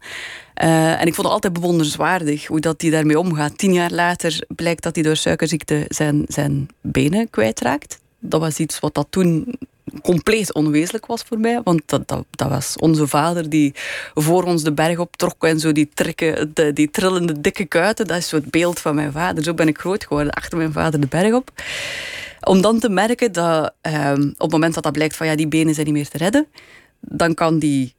[0.62, 3.58] Uh, en ik vond het altijd bewonderenswaardig hoe dat hij daarmee omgaat.
[3.58, 8.00] Tien jaar later blijkt dat hij door suikerziekte zijn, zijn benen kwijtraakt.
[8.18, 9.58] Dat was iets wat dat toen
[10.02, 11.60] compleet onwezenlijk was voor mij.
[11.62, 13.74] Want dat, dat, dat, was onze vader die
[14.14, 18.06] voor ons de berg optrok en zo die, de, die trillende dikke kuiten.
[18.06, 19.44] Dat is zo het beeld van mijn vader.
[19.44, 21.50] Zo ben ik groot geworden, achter mijn vader de berg op.
[22.44, 25.48] Om dan te merken dat um, op het moment dat dat blijkt van ja, die
[25.48, 26.46] benen zijn niet meer te redden,
[27.00, 27.94] dan kan die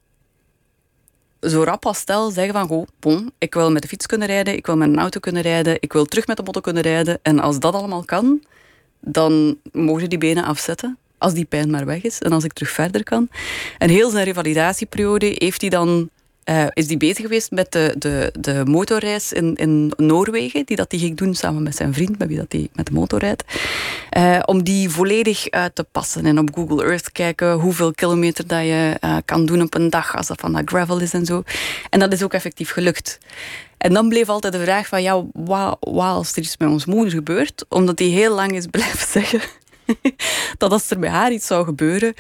[1.42, 4.56] zo rap als stel zeggen van, goh, bon, ik wil met de fiets kunnen rijden,
[4.56, 7.20] ik wil met een auto kunnen rijden, ik wil terug met de motor kunnen rijden.
[7.22, 8.44] En als dat allemaal kan,
[9.00, 10.98] dan mogen die benen afzetten.
[11.18, 13.30] Als die pijn maar weg is en als ik terug verder kan.
[13.78, 16.10] En heel zijn revalidatieperiode heeft hij dan
[16.46, 20.92] uh, is die bezig geweest met de, de, de motorreis in, in Noorwegen, die dat
[20.92, 23.44] hij ging doen samen met zijn vriend, met wie dat hij met de motor rijdt.
[24.18, 28.62] Uh, om die volledig uit te passen en op Google Earth kijken hoeveel kilometer dat
[28.62, 31.44] je uh, kan doen op een dag, als dat van dat gravel is en zo.
[31.90, 33.18] En dat is ook effectief gelukt.
[33.78, 37.14] En dan bleef altijd de vraag van, ja, wat als er iets met ons moeder
[37.14, 37.66] gebeurt?
[37.70, 39.42] Omdat hij heel lang is blijven zeggen
[40.58, 42.14] dat als er bij haar iets zou gebeuren,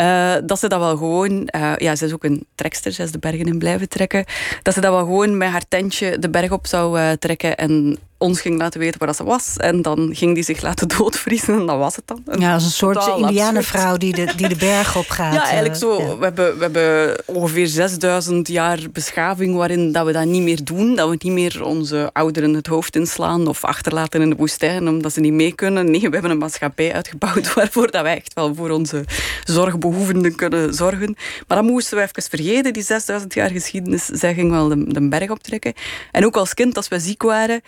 [0.00, 3.12] uh, dat ze dat wel gewoon, uh, ja, ze is ook een trekster, ze is
[3.12, 4.24] de bergen in blijven trekken,
[4.62, 7.98] dat ze dat wel gewoon met haar tentje de berg op zou uh, trekken en
[8.22, 9.56] ons ging laten weten waar ze was.
[9.56, 12.22] En dan ging die zich laten doodvriezen en dat was het dan.
[12.38, 15.34] ja, als een soort indianenvrouw die de, die de berg op gaat.
[15.34, 16.00] Ja, eigenlijk zo.
[16.00, 16.16] Ja.
[16.16, 20.94] We, hebben, we hebben ongeveer 6000 jaar beschaving waarin dat we dat niet meer doen.
[20.94, 25.12] Dat we niet meer onze ouderen het hoofd inslaan of achterlaten in de woestijn omdat
[25.12, 25.90] ze niet mee kunnen.
[25.90, 29.04] Nee, we hebben een maatschappij uitgebouwd waarvoor dat wij echt wel voor onze
[29.44, 31.16] zorgbehoevenden kunnen zorgen.
[31.46, 34.04] Maar dan moesten we even vergeten, die 6000 jaar geschiedenis.
[34.04, 35.72] Zij ging wel de, de berg optrekken.
[36.10, 37.60] En ook als kind, als we ziek waren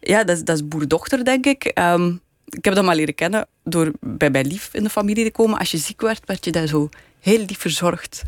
[0.00, 1.72] ja, dat is, dat is boerdochter, denk ik.
[1.78, 5.30] Um, ik heb dat maar leren kennen door bij mijn lief in de familie te
[5.30, 5.58] komen.
[5.58, 6.88] Als je ziek werd, werd je daar zo
[7.20, 8.22] heel lief verzorgd.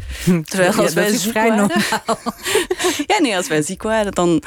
[0.44, 1.68] Terwijl als ja, wij is ziek vrij waren...
[1.68, 2.34] normaal.
[3.06, 4.42] ja, nee, als wij ziek waren, dan...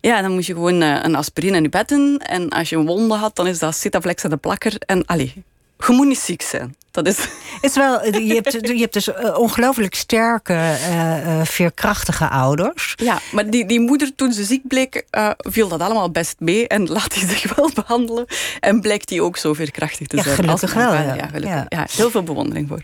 [0.00, 2.18] Ja, dan moest je gewoon uh, een aspirine in je bed doen.
[2.18, 4.72] En als je een wonde had, dan is dat Citaflex en de plakker.
[4.78, 5.44] En allee,
[5.86, 6.76] je moet niet ziek zijn.
[6.90, 7.28] Dat is...
[7.60, 12.94] Is wel, je, hebt, je hebt dus uh, ongelooflijk sterke, uh, veerkrachtige ouders.
[12.96, 15.04] Ja, maar die, die moeder, toen ze ziek bleek,
[15.36, 16.68] viel dat allemaal best mee.
[16.68, 18.26] En laat hij zich wel behandelen.
[18.60, 20.34] En blijkt hij ook zo veerkrachtig te ja, zijn.
[20.34, 20.92] Gelukkig wel.
[20.92, 21.14] Ja.
[21.14, 21.64] Ja, gelukkig.
[21.68, 22.82] ja, heel veel bewondering voor.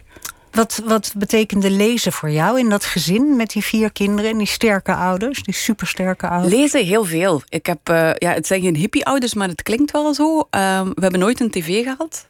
[0.52, 4.46] Wat, wat betekende lezen voor jou in dat gezin met die vier kinderen en die
[4.46, 6.54] sterke ouders, die supersterke ouders?
[6.54, 7.42] Lezen heel veel.
[7.48, 10.36] Ik heb, uh, ja, het zijn geen hippie-ouders, maar het klinkt wel zo.
[10.38, 12.26] Uh, we hebben nooit een tv gehad.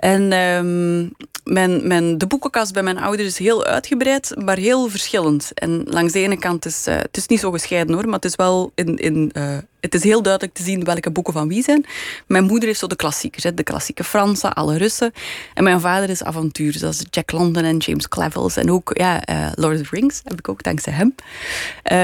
[0.00, 1.12] En um,
[1.44, 5.50] mijn, de boekenkast bij mijn ouders is heel uitgebreid, maar heel verschillend.
[5.54, 8.24] En langs de ene kant is uh, het is niet zo gescheiden hoor, maar het
[8.24, 11.62] is wel in, in, uh, het is heel duidelijk te zien welke boeken van wie
[11.62, 11.86] zijn.
[12.26, 15.12] Mijn moeder is zo de klassiekers, hè, de klassieke Fransen, alle Russen.
[15.54, 18.56] En mijn vader is avontuur, zoals Jack London en James Clavels.
[18.56, 21.14] En ook ja, uh, Lord of the Rings heb ik ook dankzij hem.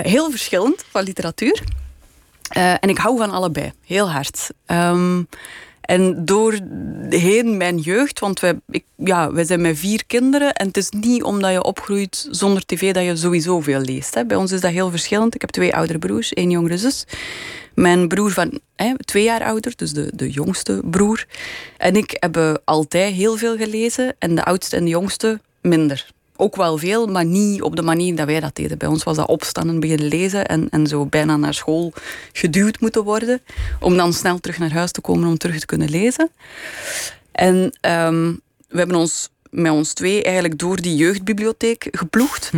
[0.02, 1.62] heel verschillend van literatuur.
[2.80, 4.50] en ik hou van allebei, heel hard.
[4.66, 5.28] Um,
[5.86, 10.52] en doorheen mijn jeugd, want wij, ik, ja, wij zijn met vier kinderen.
[10.52, 14.14] En het is niet omdat je opgroeit zonder tv dat je sowieso veel leest.
[14.14, 14.24] Hè.
[14.24, 15.34] Bij ons is dat heel verschillend.
[15.34, 17.04] Ik heb twee oudere broers, één jongere zus.
[17.74, 21.26] Mijn broer van hè, twee jaar ouder, dus de, de jongste broer.
[21.76, 24.14] En ik hebben altijd heel veel gelezen.
[24.18, 28.16] En de oudste en de jongste minder ook wel veel, maar niet op de manier
[28.16, 28.78] dat wij dat deden.
[28.78, 31.92] Bij ons was dat opstaan en beginnen lezen en, en zo bijna naar school
[32.32, 33.40] geduwd moeten worden.
[33.80, 36.30] Om dan snel terug naar huis te komen om terug te kunnen lezen.
[37.32, 42.50] En um, we hebben ons met ons twee eigenlijk door die jeugdbibliotheek geploegd.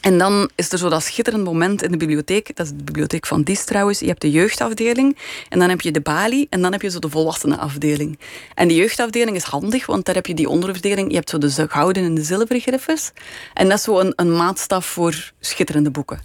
[0.00, 2.56] En dan is er zo dat schitterend moment in de bibliotheek.
[2.56, 3.98] Dat is de bibliotheek van Dis trouwens.
[3.98, 5.16] Je hebt de jeugdafdeling
[5.48, 8.18] en dan heb je de balie en dan heb je zo de volwassenenafdeling.
[8.54, 11.08] En de jeugdafdeling is handig, want daar heb je die onderverdeling.
[11.08, 13.12] Je hebt zo de gouden en de zilveren griffes.
[13.54, 16.20] En dat is zo een, een maatstaf voor schitterende boeken.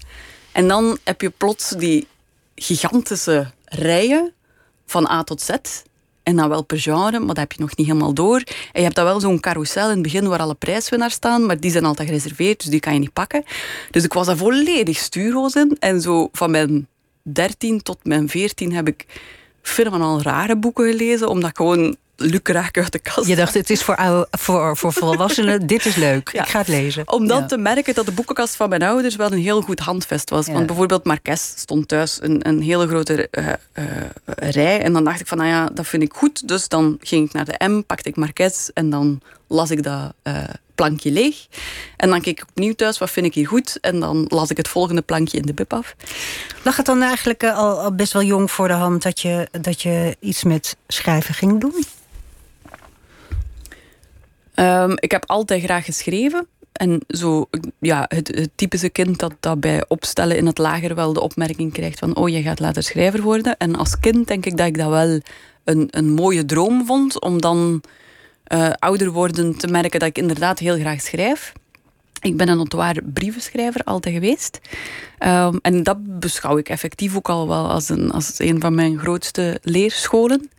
[0.51, 2.07] En dan heb je plots die
[2.55, 4.33] gigantische rijen
[4.85, 5.49] van A tot Z.
[6.23, 8.37] En dan wel per genre, maar dat heb je nog niet helemaal door.
[8.45, 11.59] En je hebt dan wel zo'n carousel in het begin waar alle prijswinnaars staan, maar
[11.59, 13.43] die zijn altijd gereserveerd, dus die kan je niet pakken.
[13.91, 15.77] Dus ik was daar volledig stuurloos in.
[15.79, 16.87] En zo van mijn
[17.21, 19.05] 13 tot mijn 14 heb ik
[19.61, 23.27] fenomenaal rare boeken gelezen, omdat ik gewoon lukraak uit de kast.
[23.27, 26.67] Je dacht, het is voor, oude, voor, voor volwassenen, dit is leuk, ik ga het
[26.67, 27.11] lezen.
[27.11, 30.29] Om dan te merken dat de boekenkast van mijn ouders wel een heel goed handvest
[30.29, 30.47] was.
[30.47, 33.85] Want bijvoorbeeld Marques stond thuis een, een hele grote uh, uh,
[34.35, 34.81] rij.
[34.81, 36.47] En dan dacht ik van, nou ja, dat vind ik goed.
[36.47, 40.13] Dus dan ging ik naar de M, pakte ik Marques en dan las ik dat
[40.81, 41.47] plankje leeg.
[41.97, 43.77] En dan keek ik opnieuw thuis, wat vind ik hier goed?
[43.81, 45.95] En dan las ik het volgende plankje in de bib af.
[46.63, 49.81] Lag het dan eigenlijk al, al best wel jong voor de hand dat je, dat
[49.81, 51.85] je iets met schrijven ging doen?
[54.55, 56.47] Um, ik heb altijd graag geschreven.
[56.71, 57.49] En zo,
[57.79, 61.99] ja, het, typische kind dat, dat bij opstellen in het lager wel de opmerking krijgt
[61.99, 63.57] van oh, je gaat later schrijver worden.
[63.57, 65.19] En als kind denk ik dat ik dat wel
[65.63, 67.81] een, een mooie droom vond, om dan
[68.53, 71.53] uh, ouder worden te merken dat ik inderdaad heel graag schrijf.
[72.21, 74.59] Ik ben een notoire brievenschrijver altijd geweest.
[75.19, 78.99] Um, en dat beschouw ik effectief ook al wel als een, als een van mijn
[78.99, 80.49] grootste leerscholen.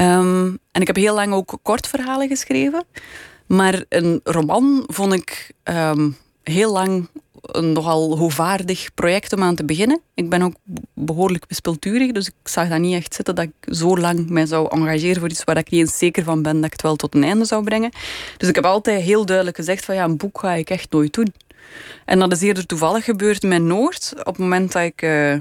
[0.00, 2.84] Um, en ik heb heel lang ook kortverhalen geschreven.
[3.46, 7.08] Maar een roman vond ik um, heel lang
[7.42, 10.00] een nogal hoogvaardig project om aan te beginnen.
[10.14, 10.54] Ik ben ook
[10.94, 14.68] behoorlijk wispelturig, dus ik zag dat niet echt zitten dat ik zo lang mij zou
[14.70, 17.14] engageren voor iets waar ik niet eens zeker van ben dat ik het wel tot
[17.14, 17.90] een einde zou brengen.
[18.36, 21.12] Dus ik heb altijd heel duidelijk gezegd van ja, een boek ga ik echt nooit
[21.12, 21.34] doen.
[22.04, 24.12] En dat is eerder toevallig gebeurd met Noord.
[24.18, 25.34] Op het moment dat ik uh,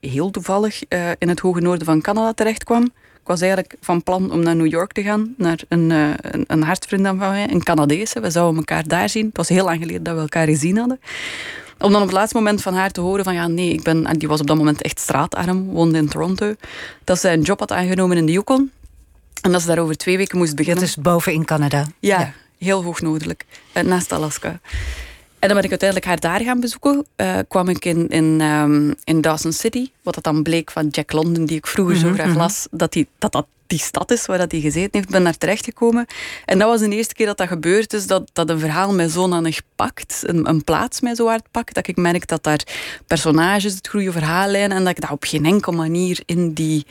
[0.00, 2.92] heel toevallig uh, in het hoge noorden van Canada terecht kwam,
[3.24, 6.44] ik was eigenlijk van plan om naar New York te gaan, naar een, uh, een,
[6.46, 8.20] een hartvriendin van mij, een Canadese.
[8.20, 9.26] We zouden elkaar daar zien.
[9.26, 11.00] Het was heel lang geleden dat we elkaar gezien hadden.
[11.78, 14.06] Om dan op het laatste moment van haar te horen van ja, nee, ik ben...
[14.06, 16.54] En die was op dat moment echt straatarm, woonde in Toronto.
[17.04, 18.70] Dat zij een job had aangenomen in de Yukon.
[19.42, 20.80] En dat ze daar over twee weken moest beginnen.
[20.80, 21.86] Dat is boven in Canada.
[21.98, 22.32] Ja, ja.
[22.58, 23.44] heel hoog noordelijk.
[23.84, 24.60] Naast Alaska.
[25.44, 27.06] En dan ben ik uiteindelijk haar daar gaan bezoeken.
[27.16, 29.90] Uh, kwam ik in, in, um, in Dawson City.
[30.02, 32.66] Wat dat dan bleek van Jack London, die ik vroeger zo graag las.
[32.70, 35.08] Dat, die, dat dat die stad is waar dat hij gezeten heeft.
[35.08, 36.06] ben daar terechtgekomen.
[36.44, 38.06] En dat was de eerste keer dat dat gebeurd is.
[38.06, 40.22] Dat, dat een verhaal mij zo nanig pakt.
[40.26, 41.74] Een, een plaats mij zo hard pakt.
[41.74, 42.60] Dat ik merk dat daar
[43.06, 44.76] personages, het groeien verhaallijnen.
[44.76, 46.86] En dat ik dat op geen enkele manier in die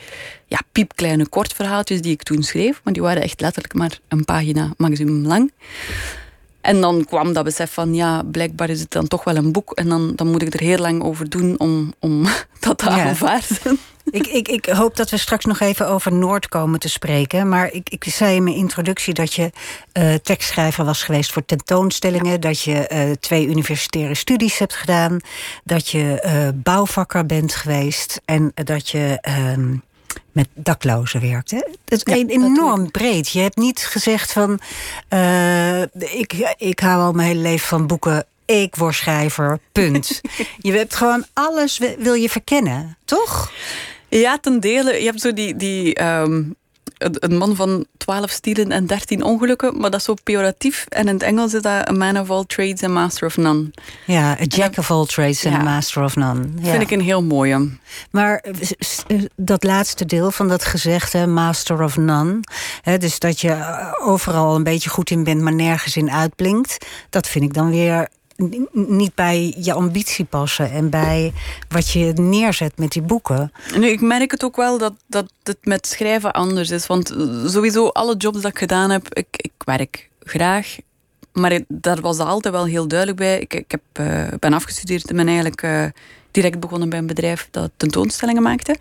[0.46, 2.80] ja, piepkleine kortverhaaltjes die ik toen schreef.
[2.84, 5.52] Maar die waren echt letterlijk maar een pagina maximum lang.
[6.64, 9.72] En dan kwam dat besef van, ja, blijkbaar is het dan toch wel een boek.
[9.72, 12.26] En dan, dan moet ik er heel lang over doen om, om
[12.60, 13.78] dat te aanvaarden.
[14.10, 17.48] ik, ik, ik hoop dat we straks nog even over Noord komen te spreken.
[17.48, 19.50] Maar ik, ik zei in mijn introductie dat je
[19.98, 22.40] uh, tekstschrijver was geweest voor tentoonstellingen.
[22.40, 25.20] Dat je uh, twee universitaire studies hebt gedaan.
[25.64, 28.20] Dat je uh, bouwvakker bent geweest.
[28.24, 29.18] En dat je.
[30.34, 31.50] Met daklozen werkt.
[31.50, 31.60] Hè?
[31.84, 33.28] Dat is ja, enorm dat breed.
[33.28, 34.60] Je hebt niet gezegd van...
[35.10, 40.20] Uh, ik, ik hou al mijn hele leven van boeken ik word schrijver, punt.
[40.58, 43.52] je hebt gewoon alles wil je verkennen, toch?
[44.08, 44.92] Ja, ten dele.
[44.92, 46.56] Je hebt zo die, die um,
[46.98, 50.86] een man van 12 stielen en 13 ongelukken, maar dat is zo pejoratief.
[50.88, 53.70] En in het Engels is dat a man of all trades and master of none.
[54.06, 56.48] Ja, a jack of all trades and master of none.
[56.60, 56.70] Ja.
[56.70, 57.70] Vind ik een heel mooie.
[58.10, 58.36] Maar
[59.06, 62.40] eh, dat laatste deel van dat gezegde, master of none,
[62.82, 66.86] hè, dus dat je eh, overal een beetje goed in bent, maar nergens in uitblinkt,
[67.10, 68.08] dat vind ik dan weer
[68.72, 71.32] niet bij je ambitie passen en bij
[71.68, 73.52] wat je neerzet met die boeken.
[73.76, 76.86] Nu, ik merk het ook wel dat, dat het met schrijven anders is.
[76.86, 77.14] Want
[77.46, 80.76] sowieso, alle jobs dat ik gedaan heb, ik, ik werk graag.
[81.32, 83.40] Maar daar was altijd wel heel duidelijk bij.
[83.40, 85.84] Ik, ik heb, uh, ben afgestudeerd en ben eigenlijk uh,
[86.34, 88.76] direct begonnen bij een bedrijf dat tentoonstellingen maakte.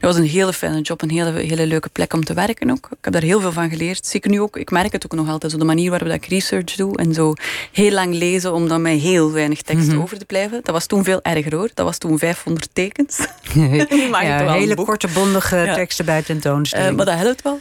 [0.00, 2.88] Dat was een hele fijne job, een hele, hele leuke plek om te werken ook.
[2.90, 4.06] Ik heb daar heel veel van geleerd.
[4.06, 6.74] Zeker nu ook, ik merk het ook nog altijd, zo de manier waarop ik research
[6.74, 7.34] doe en zo
[7.72, 10.00] heel lang lezen om dan met heel weinig tekst mhm.
[10.00, 10.60] over te blijven.
[10.62, 11.70] Dat was toen veel erger hoor.
[11.74, 13.18] Dat was toen 500 tekens.
[13.54, 16.90] ja, hele korte, bondige teksten bij tentoonstellingen.
[16.90, 17.60] Uh, maar dat helpt wel.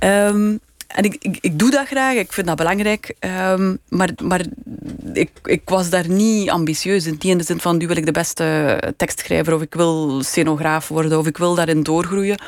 [0.00, 3.14] Um, en ik, ik, doe dat graag, ik vind dat belangrijk.
[3.20, 4.44] Um, maar maar
[5.12, 7.12] ik, ik was daar niet ambitieus in.
[7.12, 10.88] Niet in de zin van, nu wil ik de beste tekstschrijver of ik wil scenograaf
[10.88, 12.38] worden of ik wil daarin doorgroeien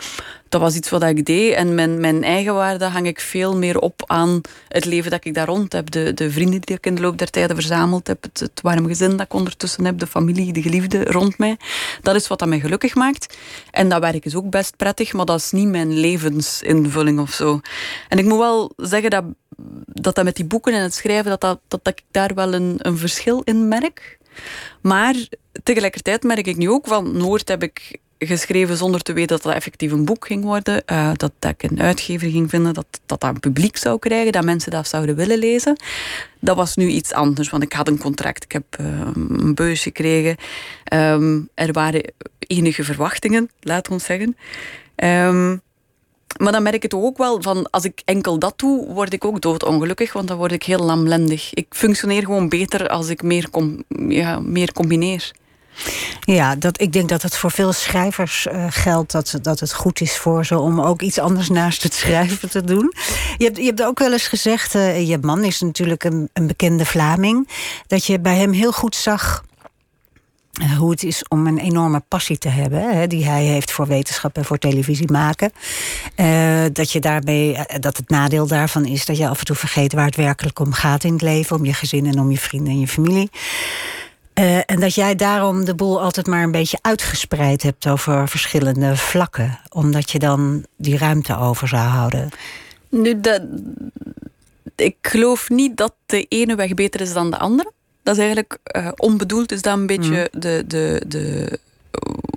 [0.49, 1.55] dat was iets wat ik deed.
[1.55, 5.34] En mijn, mijn eigen waarde hang ik veel meer op aan het leven dat ik
[5.34, 5.90] daar rond heb.
[5.90, 8.22] De, de vrienden die ik in de loop der tijden verzameld heb.
[8.22, 9.99] Het, het warm gezin dat ik ondertussen heb.
[9.99, 11.57] De familie, de geliefde rond mij.
[12.03, 13.36] Dat is wat dat mij gelukkig maakt.
[13.70, 15.12] En dat werk is ook best prettig.
[15.12, 17.61] Maar dat is niet mijn levensinvulling of zo.
[18.09, 19.24] En ik moet wel zeggen dat
[19.86, 21.30] dat, dat met die boeken en het schrijven...
[21.30, 24.18] dat, dat, dat, dat ik daar wel een, een verschil in merk.
[24.80, 25.14] Maar
[25.62, 29.54] tegelijkertijd merk ik nu ook van Noord heb ik geschreven zonder te weten dat dat
[29.54, 30.82] effectief een boek ging worden.
[30.86, 34.32] Uh, dat, dat ik een uitgever ging vinden, dat, dat dat een publiek zou krijgen,
[34.32, 35.76] dat mensen dat zouden willen lezen.
[36.40, 38.44] Dat was nu iets anders, want ik had een contract.
[38.44, 40.36] Ik heb uh, een beurs gekregen.
[40.92, 44.36] Um, er waren enige verwachtingen, laat ons zeggen.
[44.96, 45.61] Um,
[46.36, 49.24] maar dan merk ik toch ook wel van als ik enkel dat doe, word ik
[49.24, 51.54] ook doodongelukkig, want dan word ik heel lamlendig.
[51.54, 53.48] Ik functioneer gewoon beter als ik meer,
[54.09, 55.32] ja, meer combineer.
[56.20, 60.00] Ja, dat, ik denk dat het voor veel schrijvers uh, geldt dat, dat het goed
[60.00, 62.92] is voor ze om ook iets anders naast het schrijven te doen.
[63.36, 66.46] Je hebt, je hebt ook wel eens gezegd, uh, je man is natuurlijk een, een
[66.46, 67.48] bekende Vlaming,
[67.86, 69.44] dat je bij hem heel goed zag
[70.52, 73.86] eh, hoe het is om een enorme passie te hebben, hè, die hij heeft voor
[73.86, 75.52] wetenschap en voor televisie maken.
[76.72, 80.06] Dat je daarbij, dat het nadeel daarvan is dat je af en toe vergeet waar
[80.06, 82.80] het werkelijk om gaat in het leven, om je gezin en om je vrienden en
[82.80, 83.30] je familie.
[84.39, 88.97] Uh, en dat jij daarom de boel altijd maar een beetje uitgespreid hebt over verschillende
[88.97, 89.61] vlakken.
[89.68, 92.28] Omdat je dan die ruimte over zou houden.
[92.89, 93.43] Nu, dat,
[94.76, 97.72] ik geloof niet dat de ene weg beter is dan de andere.
[98.03, 100.41] Dat is eigenlijk uh, onbedoeld, is dat een beetje mm.
[100.41, 101.59] de, de, de,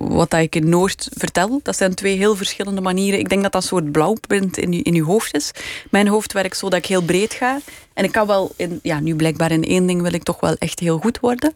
[0.08, 1.60] wat ik in Noord vertel.
[1.62, 3.18] Dat zijn twee heel verschillende manieren.
[3.18, 5.50] Ik denk dat dat een soort blauwpunt in je, in je hoofd is.
[5.90, 7.60] Mijn hoofd werkt zo dat ik heel breed ga.
[7.94, 10.56] En ik kan wel, in, ja, nu blijkbaar in één ding wil ik toch wel
[10.58, 11.52] echt heel goed worden.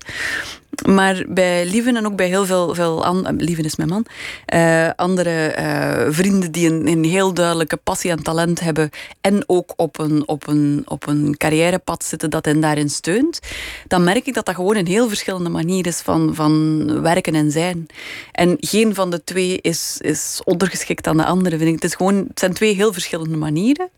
[0.85, 4.07] Maar bij Lieven en ook bij heel veel, veel andere, Lieven is mijn man,
[4.55, 9.73] uh, andere uh, vrienden die een, een, heel duidelijke passie en talent hebben en ook
[9.77, 13.41] op een, op, een, op een carrièrepad zitten dat hen daarin steunt,
[13.87, 17.51] dan merk ik dat dat gewoon een heel verschillende manier is van, van werken en
[17.51, 17.87] zijn.
[18.33, 21.75] En geen van de twee is, is ondergeschikt aan de andere, vind ik.
[21.75, 23.89] Het, is gewoon, het zijn twee heel verschillende manieren.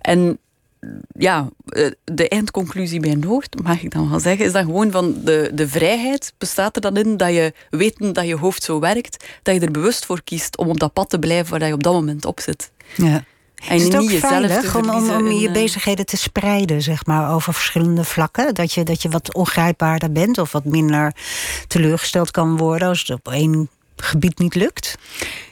[0.00, 0.38] En
[1.18, 5.14] ja, eh, de eindconclusie bij Noord, mag ik dan wel zeggen, is dan gewoon van
[5.24, 9.24] de, de vrijheid bestaat er dan in dat je weten dat je hoofd zo werkt,
[9.42, 11.82] dat je er bewust voor kiest om op dat pad te blijven waar je op
[11.82, 12.70] dat moment op zit.
[12.96, 13.24] Ja.
[13.68, 17.34] En is het ook veilig om, om, om je eh, bezigheden te spreiden, zeg maar,
[17.34, 18.54] over verschillende vlakken?
[18.54, 21.16] Dat je, dat je wat ongrijpbaarder bent of wat minder
[21.66, 24.96] teleurgesteld kan worden als het op één gebied niet lukt?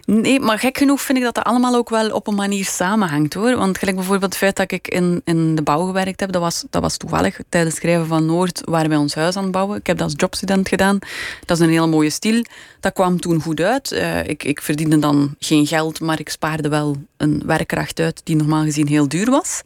[0.05, 3.34] Nee, maar gek genoeg vind ik dat dat allemaal ook wel op een manier samenhangt
[3.34, 3.57] hoor.
[3.57, 6.64] Want gelijk bijvoorbeeld het feit dat ik in, in de bouw gewerkt heb, dat was,
[6.70, 7.38] dat was toevallig.
[7.49, 9.78] Tijdens het schrijven van Noord waren wij ons huis aan het bouwen.
[9.78, 10.99] Ik heb dat als jobstudent gedaan.
[11.47, 12.45] Dat is een hele mooie stil.
[12.80, 13.93] Dat kwam toen goed uit.
[13.93, 18.36] Uh, ik, ik verdiende dan geen geld, maar ik spaarde wel een werkkracht uit die
[18.36, 19.62] normaal gezien heel duur was.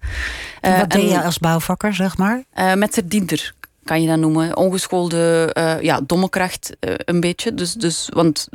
[0.63, 2.45] Uh, wat deed je als bouwvakker, zeg maar?
[2.59, 3.55] Uh, met verdiender
[3.87, 4.57] kan je dat noemen.
[4.57, 7.55] Ongeschoolde uh, ja, dommekracht uh, een beetje.
[7.55, 8.49] Dus, dus, want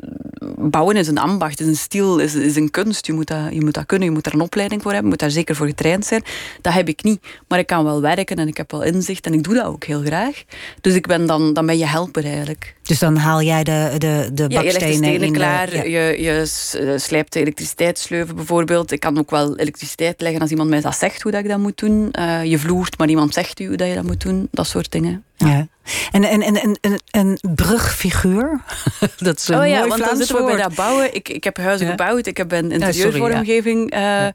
[0.61, 3.05] bouwen is een ambacht, is een stil, is, is een kunst.
[3.05, 5.15] Je moet, dat, je moet dat kunnen, je moet er een opleiding voor hebben, je
[5.17, 6.23] moet daar zeker voor getraind zijn.
[6.61, 7.21] Dat heb ik niet.
[7.47, 9.83] Maar ik kan wel werken en ik heb wel inzicht en ik doe dat ook
[9.83, 10.43] heel graag.
[10.81, 12.75] Dus ik ben dan, dan ben je helper eigenlijk.
[12.83, 15.37] Dus dan haal jij de, de, de Ja, je legt de bakstenen stenen in de-
[15.39, 15.83] klaar, ja.
[15.83, 16.31] je, je
[16.79, 18.91] eh, slijpt de elektriciteitssleuven bijvoorbeeld.
[18.91, 21.59] Ik kan ook wel elektriciteit leggen als iemand mij dat zegt hoe dat ik dat
[21.59, 22.11] moet doen.
[22.11, 24.47] Eh, je vloert, maar iemand zegt u hoe dat je dat moet doen.
[24.51, 25.23] Dat soort dingen.
[25.35, 25.67] Ja.
[26.11, 28.59] En, en, en, en, en een brugfiguur?
[29.17, 31.15] dat is een oh ja, mooi want dan zitten we bij dat bouwen.
[31.15, 31.91] Ik, ik heb huizen Ja.
[31.91, 32.73] gebouwd, ik heb in ja.
[32.73, 34.27] interieurvormgeving eh,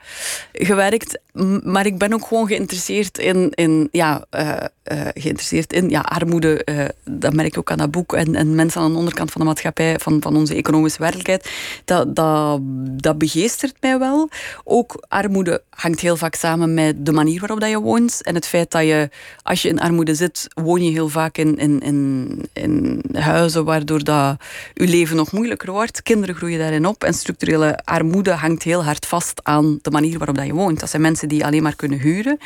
[0.52, 1.18] gewerkt.
[1.32, 4.56] M- Maar ik ben ook gewoon geïnteresseerd in, in ja, eh,
[4.86, 6.64] eh, geïnteresseerd in ja, armoede.
[6.64, 8.14] eh, dat merk ik ook aan dat boek.
[8.14, 11.50] En, en mensen aan de onderkant van de maatschappij, van, van onze economische werkelijkheid.
[11.84, 12.60] Dat, dat,
[13.02, 14.28] dat begeestert mij wel.
[14.64, 18.22] Ook armoede hangt heel vaak samen met de manier waarop dat je woont.
[18.22, 19.10] En het feit dat je,
[19.42, 24.04] als je in armoede zit, woon je heel vaak in, in, in, in huizen waardoor
[24.04, 24.36] dat
[24.74, 26.02] je leven nog moeilijker wordt.
[26.02, 27.04] Kinderen groeien daarin op.
[27.04, 30.80] En structurele armoede hangt heel hard vast aan de manier waarop dat je woont.
[30.80, 32.38] Dat zijn mensen die alleen maar kunnen huren.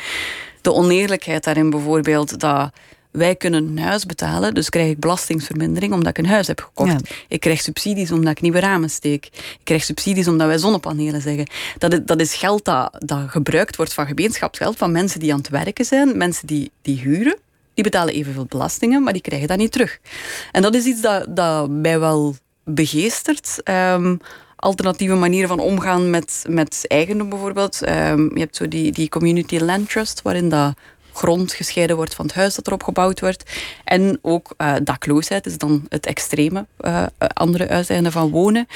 [0.61, 2.71] De oneerlijkheid daarin bijvoorbeeld dat
[3.11, 6.91] wij kunnen een huis betalen, dus krijg ik belastingsvermindering omdat ik een huis heb gekocht.
[6.91, 7.15] Ja.
[7.27, 9.25] Ik krijg subsidies omdat ik nieuwe ramen steek.
[9.25, 11.47] Ik krijg subsidies omdat wij zonnepanelen zeggen.
[11.77, 15.39] Dat is, dat is geld dat, dat gebruikt wordt van gemeenschapsgeld, van mensen die aan
[15.39, 17.37] het werken zijn, mensen die, die huren.
[17.73, 19.99] Die betalen evenveel belastingen, maar die krijgen dat niet terug.
[20.51, 23.59] En dat is iets dat, dat mij wel begeestert.
[23.63, 24.15] Ehm,
[24.61, 27.81] alternatieve manieren van omgaan met, met eigendom bijvoorbeeld.
[27.81, 30.73] Ehm, je hebt zo die, die community land trust, waarin dat
[31.13, 33.43] grond gescheiden wordt van het huis dat erop gebouwd wordt.
[33.83, 37.03] En ook eh, dakloosheid is dan het extreme eh,
[37.33, 38.67] andere uiteinde van wonen.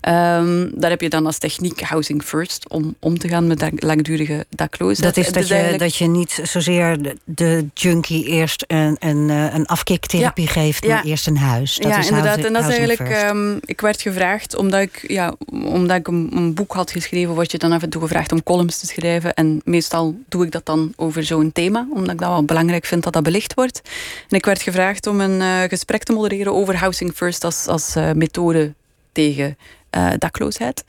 [0.00, 3.82] Ehm, daar heb je dan als techniek housing first om om te gaan met dak-
[3.82, 5.14] langdurige dakloosheid.
[5.14, 9.54] Dat is dat je, eigenlijk- dat je niet zozeer de, junkie eerst een, een, eh,
[9.54, 11.10] een afkiktherapie geeft, maar Ja.
[11.10, 11.76] eerst een huis.
[11.76, 12.34] Dat ja, is inderdaad.
[12.34, 13.10] housing- en dat is eigenlijk.
[13.10, 17.50] ehm, ik werd gevraagd, omdat ik, ja, omdat ik een, een boek had geschreven, word
[17.50, 19.34] je dan af en toe gevraagd om columns te schrijven.
[19.34, 23.02] En meestal doe ik dat dan over zo'n thema, omdat ik dat wel belangrijk vind
[23.02, 23.80] dat dat belicht wordt.
[24.28, 27.96] En ik werd gevraagd om een eh, gesprek te modereren over Housing First als, als
[27.96, 28.74] eh, methode
[29.12, 29.58] tegen
[29.90, 30.84] eh, dakloosheid.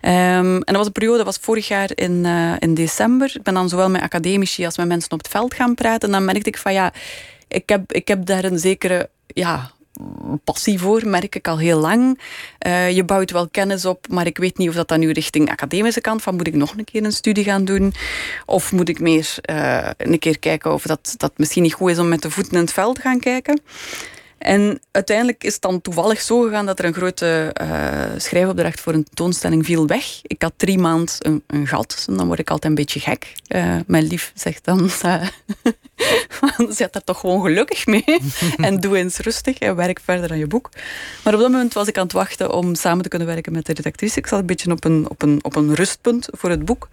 [0.00, 2.24] Ehm, en dat was een periode, dat was vorig jaar in,
[2.58, 3.32] in december.
[3.34, 6.08] Ik ben dan zowel met academici als met mensen op het veld gaan praten.
[6.08, 6.92] En dan merkte ik van ja,
[7.48, 9.70] ik heb, ik heb daar een zekere ja,
[10.44, 12.20] passie voor, merk ik al heel lang.
[12.58, 15.50] Eh, je bouwt wel kennis op, maar ik weet niet of dat dan nu richting
[15.50, 17.94] academische kant van moet ik nog een keer een studie gaan doen?
[18.46, 21.98] Of moet ik meer eh, een keer kijken of dat, dat misschien niet goed is
[21.98, 23.60] om met de voeten in het veld te gaan kijken?
[24.38, 28.92] En uiteindelijk is het dan toevallig zo gegaan dat er een grote eh, schrijfopdracht voor
[28.92, 30.20] een tentoonstelling viel weg.
[30.22, 32.04] Ik had drie maanden een, een gat.
[32.08, 33.32] En dan word ik altijd een beetje gek.
[33.86, 34.90] Mijn lief zegt dan,
[36.68, 38.04] zet daar toch gewoon gelukkig mee.
[38.56, 40.70] en doe eens rustig en werk verder aan je boek.
[41.24, 43.66] Maar op dat moment was ik aan het wachten om samen te kunnen werken met
[43.66, 44.18] de redactrice.
[44.18, 46.88] Ik zat een beetje op een, op een, op een rustpunt voor het boek.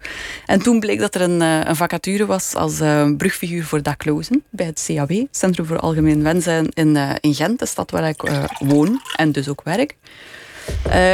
[0.46, 4.42] En toen bleek dat er een, eh, een vacature was als eh, brugfiguur voor daklozen
[4.50, 8.48] bij het CAW, Centrum voor Algemeen Welzijn in, eh, in Gent, de stad waar ik
[8.58, 9.96] woon en dus ook werk.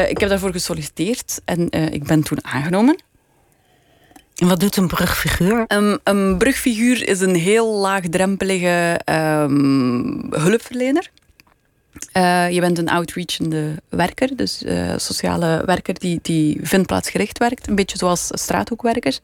[0.09, 2.99] Ik heb daarvoor gesolliciteerd en ik ben toen aangenomen.
[4.41, 5.65] En wat doet een brugfiguur?
[6.03, 11.11] Een, brugfiguur is een heel laagdrempelige ehm, hulpverlener.
[12.13, 17.69] Eh, je bent een outreachende werker, dus eh, sociale werker die, die vindplaatsgericht werkt.
[17.69, 19.21] Een beetje zoals straathoekwerkers.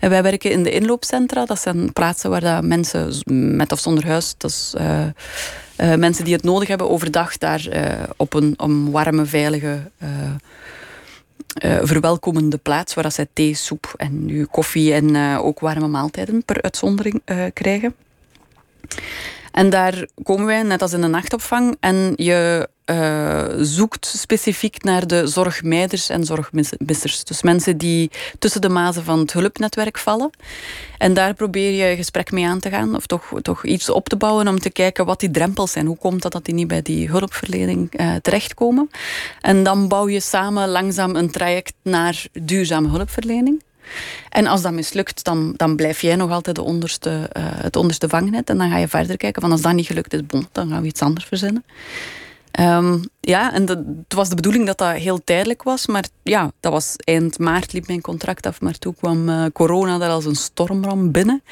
[0.00, 1.44] En wij werken in de inloopcentra.
[1.44, 3.12] Dat zijn plaatsen waar dat mensen
[3.56, 7.68] met of zonder huis, dat is, eh, mensen die het nodig hebben overdag, daar
[8.16, 9.90] op een, een warme, veilige
[11.54, 16.44] eh, verwelkomende plaats waar zij thee, soep en nu koffie en eh, ook warme maaltijden
[16.44, 17.94] per uitzondering eh, krijgen.
[19.52, 25.06] En daar komen wij, net als in de nachtopvang, en je eh, zoekt specifiek naar
[25.06, 27.24] de zorgmeiders en zorgmissers.
[27.24, 30.30] Dus mensen die tussen de mazen van het hulpnetwerk vallen.
[30.98, 34.16] En daar probeer je gesprek mee aan te gaan, of toch, toch iets op te
[34.16, 35.86] bouwen om te kijken wat die drempels zijn.
[35.86, 38.90] Hoe komt dat dat die niet bij die hulpverlening eh, terechtkomen?
[39.40, 43.62] En dan bouw je samen langzaam een traject naar duurzame hulpverlening.
[44.28, 48.08] En als dat mislukt, dan, dan blijf jij nog altijd de onderste, eh, het onderste
[48.08, 48.50] vangnet.
[48.50, 50.80] En dan ga je verder kijken van als dat niet gelukt is, bon, dan gaan
[50.82, 51.64] we iets anders verzinnen.
[52.50, 55.86] Ehm, ja, en de- het was de bedoeling dat dat heel tijdelijk was.
[55.86, 58.60] Maar ja, dat was eind maart liep mijn contract af.
[58.60, 61.42] Maar toen kwam eh, corona daar als een stormram binnen.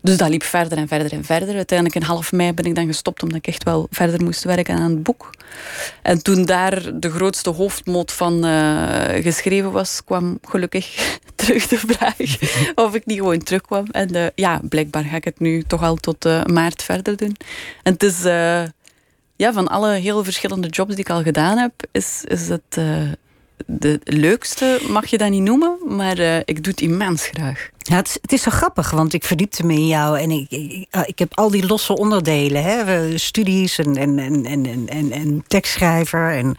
[0.00, 1.54] Dus dat liep verder en verder en verder.
[1.56, 4.76] Uiteindelijk in half mei ben ik dan gestopt omdat ik echt wel verder moest werken
[4.76, 5.30] aan het boek.
[6.02, 12.16] En toen daar de grootste hoofdmoot van eh, geschreven was, kwam gelukkig terug de vraag
[12.84, 13.86] of ik niet gewoon terugkwam.
[13.90, 17.36] En eh, ja, blijkbaar ga ik het nu toch al tot eh, maart verder doen.
[17.82, 18.62] En het is, eh,
[19.36, 22.80] ja, van alle heel verschillende jobs die ik al gedaan heb, is, is het
[23.66, 27.70] de leukste, mag je dat niet noemen, maar ik doe het immens graag.
[27.78, 30.50] Ja, het, is, het is zo grappig, want ik verdiepte me in jou en ik,
[30.50, 35.44] ik, ik heb al die losse onderdelen, hè, studies en, en, en, en, en, en
[35.46, 36.56] tekstschrijver en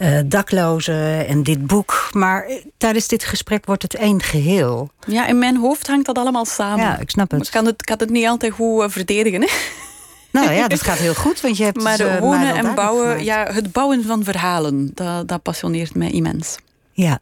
[0.00, 2.08] uh, daklozen en dit boek.
[2.12, 4.90] Maar tijdens dit gesprek wordt het één geheel.
[5.06, 6.84] Ja, in mijn hoofd hangt dat allemaal samen.
[6.84, 7.46] Ja, ik snap het.
[7.46, 9.40] ik kan het, kan het niet altijd goed uh, verdedigen.
[9.40, 9.48] Hè?
[10.32, 13.72] Nou ja, dat gaat heel goed, want je hebt Maar wonen en bouwen, ja, het
[13.72, 16.56] bouwen van verhalen, dat, dat passioneert mij immens.
[16.92, 17.18] Ja.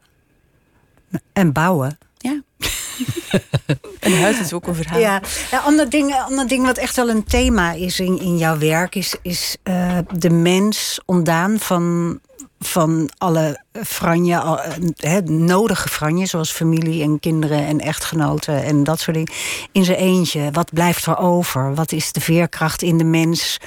[1.33, 1.97] En bouwen.
[2.17, 2.41] Ja.
[3.99, 4.99] een huis is ook een verhaal.
[4.99, 5.21] Ja,
[5.51, 8.95] ja ander, ding, ander ding wat echt wel een thema is in, in jouw werk...
[8.95, 12.19] is, is uh, de mens ontdaan van
[12.59, 14.59] van alle franje,
[14.95, 19.33] he, nodige franje, zoals familie en kinderen en echtgenoten en dat soort dingen,
[19.71, 20.49] in zijn eentje.
[20.51, 21.75] Wat blijft er over?
[21.75, 23.59] Wat is de veerkracht in de mens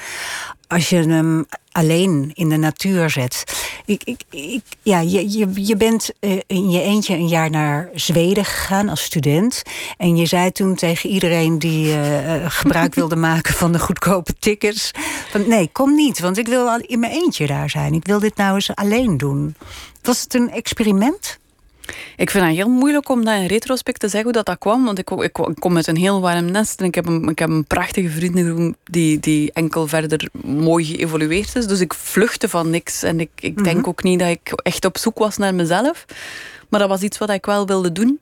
[0.72, 3.44] als je hem alleen in de natuur zet.
[3.84, 7.88] Ik, ik, ik, ja, je, je, je bent uh, in je eentje een jaar naar
[7.94, 9.62] Zweden gegaan als student.
[9.96, 14.90] En je zei toen tegen iedereen die uh, gebruik wilde maken van de goedkope tickets:
[15.30, 17.94] van, Nee, kom niet, want ik wil in mijn eentje daar zijn.
[17.94, 19.56] Ik wil dit nou eens alleen doen.
[20.02, 21.40] Was het een experiment?
[22.16, 24.84] Ik vind het heel moeilijk om dat in retrospect te zeggen hoe dat, dat kwam.
[24.84, 26.80] Want ik, ik, ik kom uit een heel warm nest.
[26.80, 31.56] En ik heb een, ik heb een prachtige vriendengroep die, die enkel verder mooi geëvolueerd
[31.56, 31.66] is.
[31.66, 33.02] Dus ik vluchtte van niks.
[33.02, 36.04] En ik, ik denk ook niet dat ik echt op zoek was naar mezelf.
[36.68, 38.20] Maar dat was iets wat ik wel wilde doen.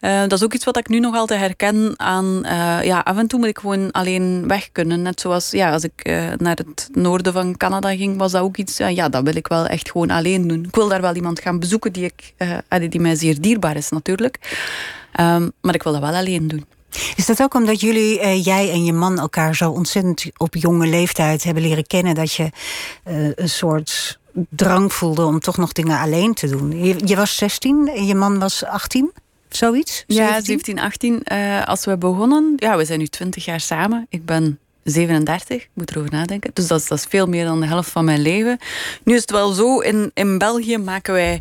[0.00, 2.40] Uh, dat is ook iets wat ik nu nog altijd herken aan...
[2.44, 5.02] Uh, ja, af en toe moet ik gewoon alleen weg kunnen.
[5.02, 8.56] Net zoals ja, als ik uh, naar het noorden van Canada ging, was dat ook
[8.56, 8.76] iets...
[8.76, 10.64] ja, dat wil ik wel echt gewoon alleen doen.
[10.64, 12.34] Ik wil daar wel iemand gaan bezoeken die, ik,
[12.90, 14.58] die mij zeer dierbaar is natuurlijk.
[15.20, 16.66] Um, maar ik wil dat wel alleen doen.
[17.16, 21.44] Is dat ook omdat jullie, jij en je man, elkaar zo ontzettend op jonge leeftijd
[21.44, 22.14] hebben leren kennen...
[22.14, 22.50] dat je
[23.34, 24.18] een soort
[24.48, 26.84] drang voelde om toch nog dingen alleen te doen?
[26.84, 29.12] Je, je was 16 en je man was 18?
[29.48, 30.04] Zoiets?
[30.06, 31.22] Ja, 17, 18.
[31.32, 34.06] Uh, als we begonnen, ja, we zijn nu 20 jaar samen.
[34.08, 36.50] Ik ben 37, ik moet erover nadenken.
[36.52, 38.58] Dus dat is, dat is veel meer dan de helft van mijn leven.
[39.02, 41.40] Nu is het wel zo, in, in België maken wij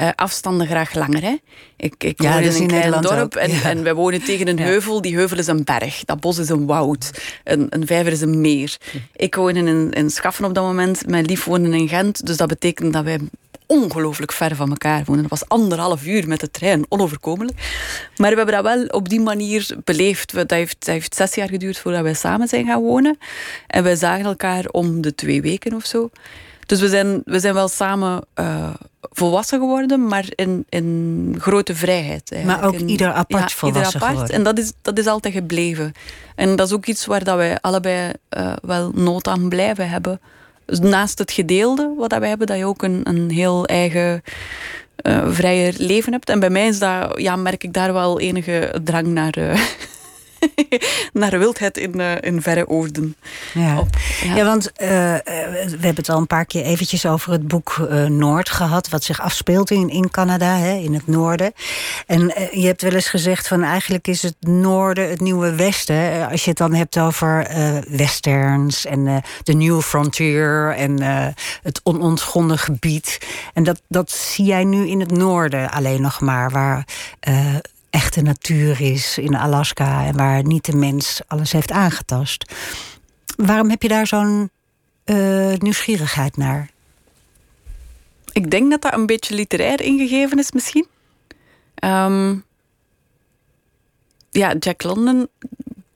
[0.00, 1.22] uh, afstanden graag langer.
[1.22, 1.36] Hè?
[1.76, 3.62] Ik, ik ja, woon in een klein dorp en, ja.
[3.62, 5.00] en wij wonen tegen een heuvel.
[5.00, 6.04] Die heuvel is een berg.
[6.04, 7.10] Dat bos is een woud.
[7.44, 8.76] Een, een vijver is een meer.
[9.16, 11.06] Ik woon in, in Schaffen op dat moment.
[11.06, 12.26] Mijn lief woonde in Gent.
[12.26, 13.18] Dus dat betekent dat wij
[13.66, 15.22] ongelooflijk ver van elkaar wonen.
[15.22, 17.56] Dat was anderhalf uur met de trein, onoverkomelijk.
[18.16, 20.34] Maar we hebben dat wel op die manier beleefd.
[20.34, 23.18] Dat heeft, dat heeft zes jaar geduurd voordat wij samen zijn gaan wonen.
[23.66, 26.10] En wij zagen elkaar om de twee weken of zo.
[26.66, 32.44] Dus we zijn, we zijn wel samen uh, volwassen geworden, maar in, in grote vrijheid.
[32.44, 34.12] Maar ook in, ieder apart ja, volwassen ieder apart.
[34.12, 34.36] geworden.
[34.36, 35.92] En dat is, dat is altijd gebleven.
[36.34, 40.20] En dat is ook iets waar dat wij allebei uh, wel nood aan blijven hebben.
[40.66, 44.22] Naast het gedeelde wat wij hebben, dat je ook een, een heel eigen
[45.06, 46.28] uh, vrijer leven hebt.
[46.28, 49.38] En bij mij is dat, ja, merk ik daar wel enige drang naar.
[49.38, 49.60] Uh,
[51.12, 53.16] naar wildheid in, uh, in verre oorden.
[53.54, 53.88] Ja, Op,
[54.22, 54.36] ja.
[54.36, 58.04] ja want uh, we hebben het al een paar keer eventjes over het boek uh,
[58.04, 58.88] Noord gehad...
[58.88, 61.52] wat zich afspeelt in, in Canada, hè, in het noorden.
[62.06, 62.20] En
[62.50, 66.28] je hebt wel eens gezegd van eigenlijk is het noorden het nieuwe westen.
[66.30, 67.48] Als je het dan hebt over
[67.88, 70.74] westerns en de New Frontier...
[70.76, 71.02] en
[71.62, 73.18] het onontgonnen gebied.
[73.54, 76.50] En dat, dat zie jij nu in het noorden alleen nog maar...
[76.50, 76.84] waar
[77.94, 82.54] echte natuur is in Alaska en waar niet de mens alles heeft aangetast.
[83.36, 84.50] Waarom heb je daar zo'n
[85.04, 86.70] uh, nieuwsgierigheid naar?
[88.32, 90.86] Ik denk dat dat een beetje literair ingegeven is, misschien.
[91.84, 92.44] Um,
[94.30, 95.28] ja, Jack London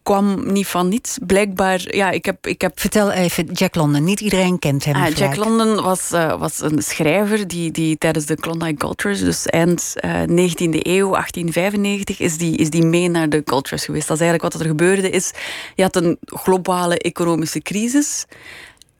[0.08, 1.18] kwam niet van niets.
[1.26, 2.80] Blijkbaar, ja, ik heb, ik heb...
[2.80, 4.04] Vertel even, Jack London.
[4.04, 4.94] Niet iedereen kent hem.
[4.94, 9.46] Ah, Jack London was, uh, was een schrijver die, die tijdens de Klondike Cultures, dus
[9.46, 14.08] eind uh, 19e eeuw, 1895, is die, is die mee naar de cultures geweest.
[14.08, 15.10] Dat is eigenlijk wat er gebeurde.
[15.10, 15.32] Is,
[15.74, 18.26] je had een globale economische crisis.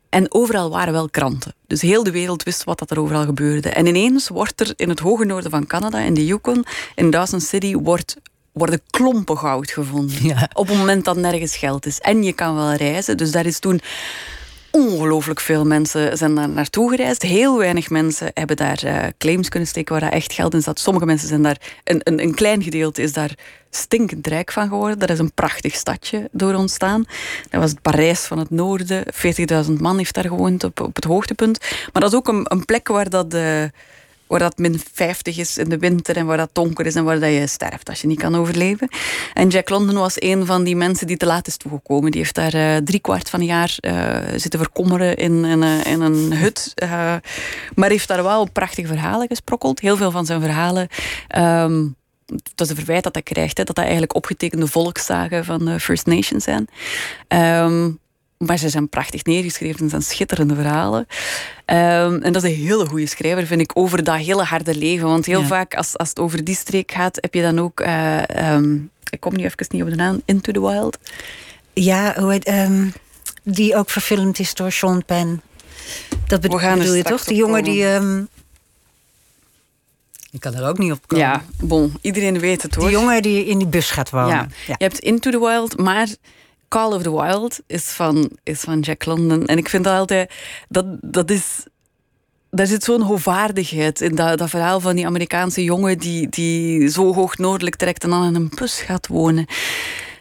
[0.08, 1.54] En overal waren wel kranten.
[1.66, 3.68] Dus heel de wereld wist wat dat er overal gebeurde.
[3.68, 7.40] En ineens wordt er in het hoge noorden van Canada, in de Yukon, in Dawson
[7.40, 8.16] City, wordt
[8.58, 10.26] worden klompen goud gevonden.
[10.26, 10.48] Ja.
[10.52, 11.98] Op het moment dat nergens geld is.
[11.98, 13.16] En je kan wel reizen.
[13.16, 13.80] Dus daar is toen
[14.70, 17.22] ongelooflijk veel mensen zijn daar naartoe gereisd.
[17.22, 20.78] Heel weinig mensen hebben daar uh, claims kunnen steken waar echt geld in zat.
[20.80, 21.60] Sommige mensen zijn daar...
[21.84, 23.34] Een, een, een klein gedeelte is daar
[23.70, 24.98] stinkend rijk van geworden.
[24.98, 27.04] Dat is een prachtig stadje door ontstaan.
[27.50, 29.04] Dat was het Parijs van het noorden.
[29.66, 31.58] 40.000 man heeft daar gewoond op, op het hoogtepunt.
[31.92, 33.30] Maar dat is ook een, een plek waar dat...
[33.30, 33.70] de
[34.28, 37.20] waar dat min 50 is in de winter en waar dat donker is en waar
[37.20, 38.88] dat je sterft als je niet kan overleven.
[39.34, 42.10] En Jack London was een van die mensen die te laat is toegekomen.
[42.10, 45.44] Die heeft daar uh, drie kwart van een jaar uh, zitten verkommeren in,
[45.84, 46.74] in een hut.
[47.74, 49.80] Maar heeft daar wel prachtige verhalen gesprokkeld.
[49.80, 50.88] Heel veel van zijn verhalen.
[51.36, 51.96] Um,
[52.54, 55.80] dat is een verwijt dat hij krijgt, hè, dat dat eigenlijk opgetekende volkszagen van de
[55.80, 56.68] First Nations zijn.
[57.64, 57.98] Um,
[58.38, 61.06] maar ze zijn prachtig neergeschreven, ze zijn schitterende verhalen.
[61.66, 65.06] Um, en dat is een hele goede schrijver, vind ik, over dat hele harde leven.
[65.06, 67.80] Want heel vaak, als, als het over die streek gaat, heb je dan ook...
[67.80, 68.22] Uh,
[68.52, 70.98] um, ik kom nu even niet op de naam, Into the Wild.
[71.72, 72.92] Ja, hoe heet, um,
[73.42, 75.40] die ook verfilmd is door Sean Penn.
[76.26, 77.24] Dat bedoel, bedoel je toch?
[77.24, 77.84] Die jongen die...
[80.30, 81.26] Ik kan er ook niet op komen.
[81.26, 82.84] Ja, bon, iedereen weet het hoor.
[82.84, 84.28] Die jongen die in die bus gaat wonen.
[84.28, 84.46] Ja.
[84.66, 84.74] ja.
[84.78, 86.08] Je hebt Into the Wild, maar
[86.68, 89.46] Call of the Wild is van, is van Jack London.
[89.46, 90.32] En ik vind dat altijd...
[90.68, 91.66] Dat, dat is...
[92.50, 97.14] Daar zit zo'n hoogwaardigheid in dat, dat verhaal van die Amerikaanse jongen die, die zo
[97.14, 99.46] hoog noordelijk trekt en dan in een bus gaat wonen.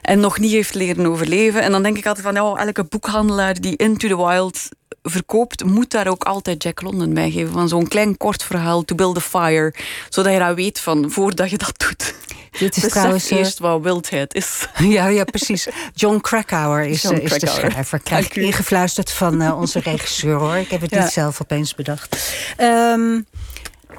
[0.08, 1.62] En nog niet heeft leren overleven.
[1.62, 4.70] En dan denk ik altijd van, ja, elke boekhandelaar die Into the Wild
[5.04, 7.54] verkoopt, moet daar ook altijd Jack London bij geven.
[7.54, 9.74] Van zo'n klein kort verhaal, To Build a Fire.
[10.10, 12.14] Zodat je dat weet van, voordat je dat doet.
[12.52, 14.68] Dit is Besef trouwens eh, eerst wat wildheid is.
[14.96, 15.68] Ja, ja precies.
[15.94, 18.00] John Krakauer is, John is de schrijver.
[18.00, 20.56] Krijg ik ingefluisterd van uh, onze regisseur hoor.
[20.56, 22.34] Ik heb het niet zelf opeens bedacht.
[22.62, 23.26] Um,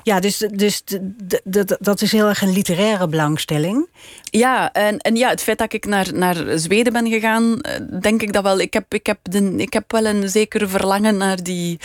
[0.08, 0.82] ja, dus, dus
[1.78, 3.88] dat is heel erg een literaire belangstelling.
[4.22, 8.22] Ja, en, en ja, het feit dat ik naar, naar Zweden ben gegaan, eh, denk
[8.22, 8.60] ik dat wel.
[8.60, 11.78] Ik heb, ik heb, de, ik heb wel een zekere verlangen naar die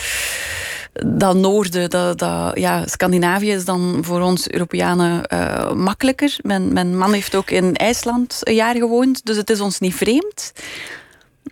[1.06, 6.36] dat noorden, dat, dat, ja, Scandinavië is dan voor ons Europeanen uh, makkelijker.
[6.42, 9.94] Mijn, mijn man heeft ook in IJsland een jaar gewoond, dus het is ons niet
[9.94, 10.52] vreemd.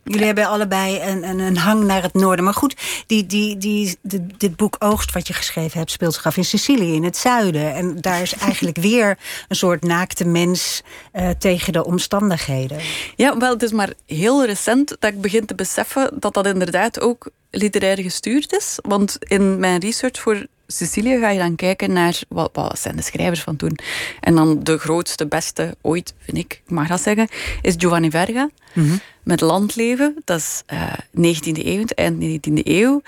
[0.05, 2.45] Jullie hebben allebei een, een, een, hang naar het noorden.
[2.45, 2.77] Maar goed,
[3.07, 3.99] die, die, die,
[4.37, 5.91] dit boek Oogst wat je geschreven hebt...
[5.91, 7.75] speelt zich af in Sicilië, in het zuiden.
[7.75, 10.83] En daar is eigenlijk weer een soort naakte mens...
[11.13, 12.79] Uh, tegen de omstandigheden.
[13.17, 16.11] Ja, wel, het is maar heel recent dat ik begin te beseffen...
[16.19, 18.79] dat dat inderdaad ook literair gestuurd is.
[18.83, 23.03] Want in mijn research voor Sicilië ga je dan kijken naar wat, wat zijn de
[23.03, 23.79] schrijvers van toen.
[24.21, 27.29] En dan de grootste, beste ooit, vind ik, ik mag dat zeggen,
[27.63, 28.51] is Giovanni Verga.
[28.73, 28.97] Mhm.
[29.23, 30.99] Met Landleven, dat is uh, eh,
[31.35, 33.03] 19e eeuw, eind 19e eeuw.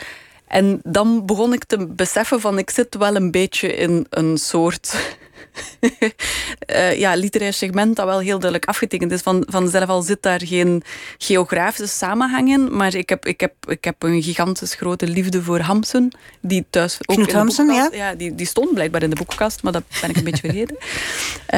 [0.49, 5.17] En dan begon ik te beseffen van ik zit wel een beetje in een soort
[6.67, 9.21] uh, ja, literair segment dat wel heel duidelijk afgetekend is.
[9.21, 10.83] Van, vanzelf al zit daar geen
[11.19, 12.77] geografische samenhang in.
[12.77, 16.12] Maar ik heb, ik heb, ik heb een gigantisch grote liefde voor Hamsun.
[16.41, 17.89] Die thuis ook Knut Hamsun, ja?
[17.93, 20.77] ja die, die stond blijkbaar in de boekenkast, maar dat ben ik een beetje vergeten.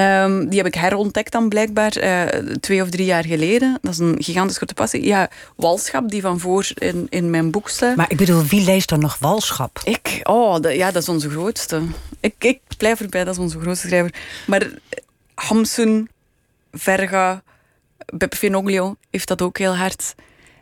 [0.03, 2.25] Um, die heb ik herontdekt dan blijkbaar uh,
[2.61, 3.79] twee of drie jaar geleden.
[3.83, 5.05] Dat is een gigantisch grote passie.
[5.05, 7.97] Ja, Walschap, die van voor in, in mijn boek staat.
[7.97, 9.81] Maar ik bedoel, wie leest dan nog Walschap?
[9.85, 10.21] Ik?
[10.23, 11.83] Oh, ja, dat is onze grootste.
[12.21, 14.15] Ik, ik blijf erbij, dat is onze grootste schrijver.
[14.47, 14.69] Maar
[15.37, 16.09] Hamsun,
[16.73, 17.43] Verga,
[18.15, 20.15] Beppe Finoglio heeft dat ook heel hard.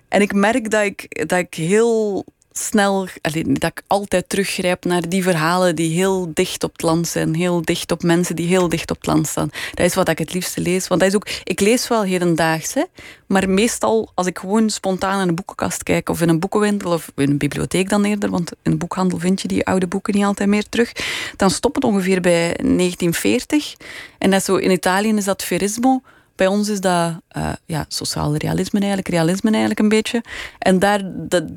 [0.08, 2.24] En ik merk dat ik, dat ik heel
[2.58, 3.08] snel,
[3.42, 7.34] dat ik altijd teruggrijp naar die verhalen die heel dicht op het land zijn.
[7.34, 9.50] Heel dicht op mensen die heel dicht op het land staan.
[9.74, 10.88] Dat is wat ik het liefste lees.
[10.88, 12.82] Want dat is ook, ik lees wel hedendaags, hè,
[13.26, 17.12] maar meestal als ik gewoon spontaan in een boekenkast kijk of in een boekenwinkel of
[17.16, 20.24] in een bibliotheek dan eerder, want in een boekhandel vind je die oude boeken niet
[20.24, 20.92] altijd meer terug,
[21.36, 23.74] dan stopt het ongeveer bij 1940.
[24.18, 26.02] En dat zo, in Italië is dat verismo
[26.36, 30.22] bij ons is dat uh, ja, sociaal realisme eigenlijk, realisme eigenlijk een beetje.
[30.58, 31.00] En daar,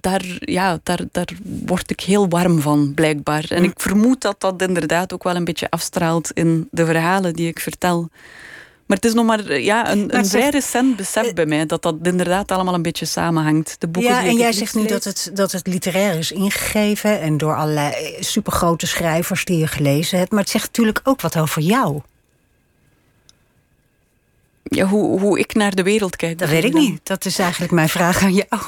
[0.01, 1.29] daar, ja, daar, daar
[1.65, 3.45] word ik heel warm van, blijkbaar.
[3.49, 7.47] En ik vermoed dat dat inderdaad ook wel een beetje afstraalt in de verhalen die
[7.47, 8.09] ik vertel.
[8.85, 11.81] Maar het is nog maar ja, een, een vrij recent besef eh, bij mij dat
[11.81, 13.75] dat inderdaad allemaal een beetje samenhangt.
[13.79, 17.37] De boeken ja, en jij zegt nu dat het, dat het literair is ingegeven en
[17.37, 20.31] door allerlei supergrote schrijvers die je gelezen hebt.
[20.31, 22.01] Maar het zegt natuurlijk ook wat over jou
[24.69, 26.37] ja, hoe, hoe ik naar de wereld kijk.
[26.37, 26.99] Dat weet ik niet.
[27.03, 28.61] Dat is eigenlijk mijn vraag aan jou.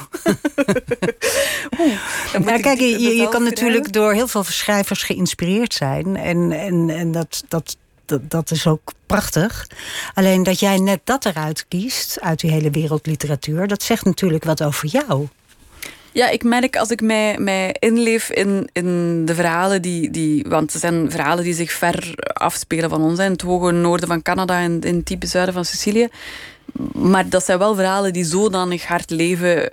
[2.44, 6.16] ja, kijk, je, je kan natuurlijk door heel veel schrijvers geïnspireerd zijn.
[6.16, 9.66] En, en, en dat, dat, dat, dat is ook prachtig.
[10.14, 13.66] Alleen dat jij net dat eruit kiest, uit die hele wereldliteratuur...
[13.66, 15.28] dat zegt natuurlijk wat over jou.
[16.12, 20.44] Ja, ik merk als ik mij, mij inleef in, in de verhalen die, die...
[20.48, 23.18] Want het zijn verhalen die zich ver afspelen van ons.
[23.18, 26.08] In het hoge noorden van Canada en in het diepe zuiden van Sicilië.
[26.92, 29.68] Maar dat zijn wel verhalen die zodanig hard leven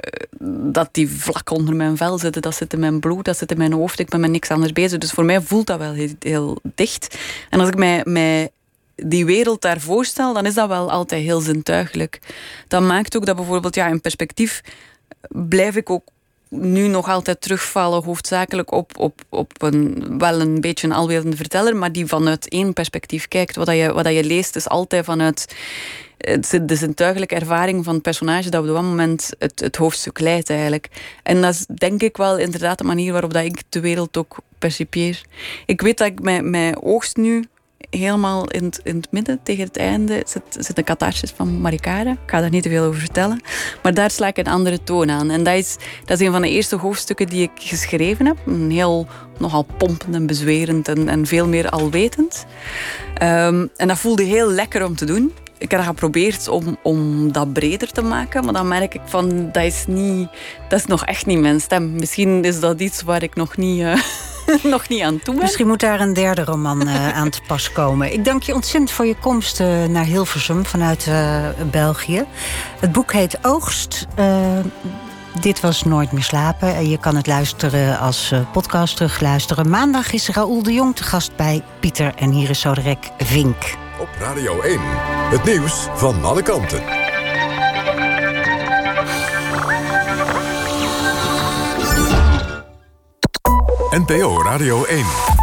[0.74, 2.42] dat die vlak onder mijn vel zitten.
[2.42, 4.00] Dat zit in mijn bloed, dat zit in mijn hoofd.
[4.00, 4.98] Ik ben met niks anders bezig.
[4.98, 7.18] Dus voor mij voelt dat wel heel, heel dicht.
[7.50, 8.50] En als ik mij, mij
[8.96, 12.20] die wereld daar voorstel, dan is dat wel altijd heel zintuigelijk.
[12.68, 14.62] Dat maakt ook dat bijvoorbeeld ja, in perspectief
[15.30, 16.04] blijf ik ook
[16.50, 21.76] nu nog altijd terugvallen, hoofdzakelijk op, op, op een, wel een beetje een alwetende verteller,
[21.76, 23.56] maar die vanuit één perspectief kijkt.
[23.56, 25.56] Wat, je, wat je leest is altijd vanuit
[26.62, 30.88] de zintuigelijke ervaring van het personage dat op dat moment het, het hoofdstuk leidt eigenlijk.
[31.24, 34.38] En dat is denk ik wel inderdaad de manier waarop dat ik de wereld ook
[34.60, 35.22] percipieer.
[35.66, 37.44] Ik weet dat ik mijn, mijn oogst nu
[37.90, 42.12] helemaal in het, in het midden, tegen het einde, zit, zit een catharsis van Marikara.
[42.12, 43.42] Ik ga daar niet te veel over vertellen.
[43.84, 45.30] Maar daar sla ik een andere toon aan.
[45.30, 48.38] En dat is, dat is een van de eerste hoofdstukken die ik geschreven heb.
[48.46, 49.08] Een heel
[49.38, 52.46] nogal pompend en bezwerend en, veel meer alwetend.
[53.22, 57.54] Um, en dat voelde heel lekker om te doen ik heb geprobeerd om, om dat
[57.54, 60.30] breder te maken, maar dan merk ik van dat is, niet,
[60.70, 61.96] dat is nog echt niet mijn stem.
[61.96, 63.94] Misschien is dat iets waar ik nog niet, uh,
[64.64, 65.44] nog niet aan toe ben.
[65.44, 68.14] Misschien moet daar een derde roman uh, aan te pas komen.
[68.14, 71.10] Ik dank je ontzettend voor je komst uh, naar Hilversum vanuit
[71.72, 72.26] België.
[72.80, 74.08] Het boek heet Oogst.
[75.42, 76.90] Dit was Nooit meer slapen.
[76.90, 79.70] Je kan het luisteren als podcast terugluisteren.
[79.70, 83.76] Maandag is Raoul de Jong te gast bij Pieter en hier is Soderek Vink.
[84.00, 84.80] Op Radio 1,
[85.30, 87.07] het nieuws van alle kanten.
[93.94, 95.37] NPO Radio 1.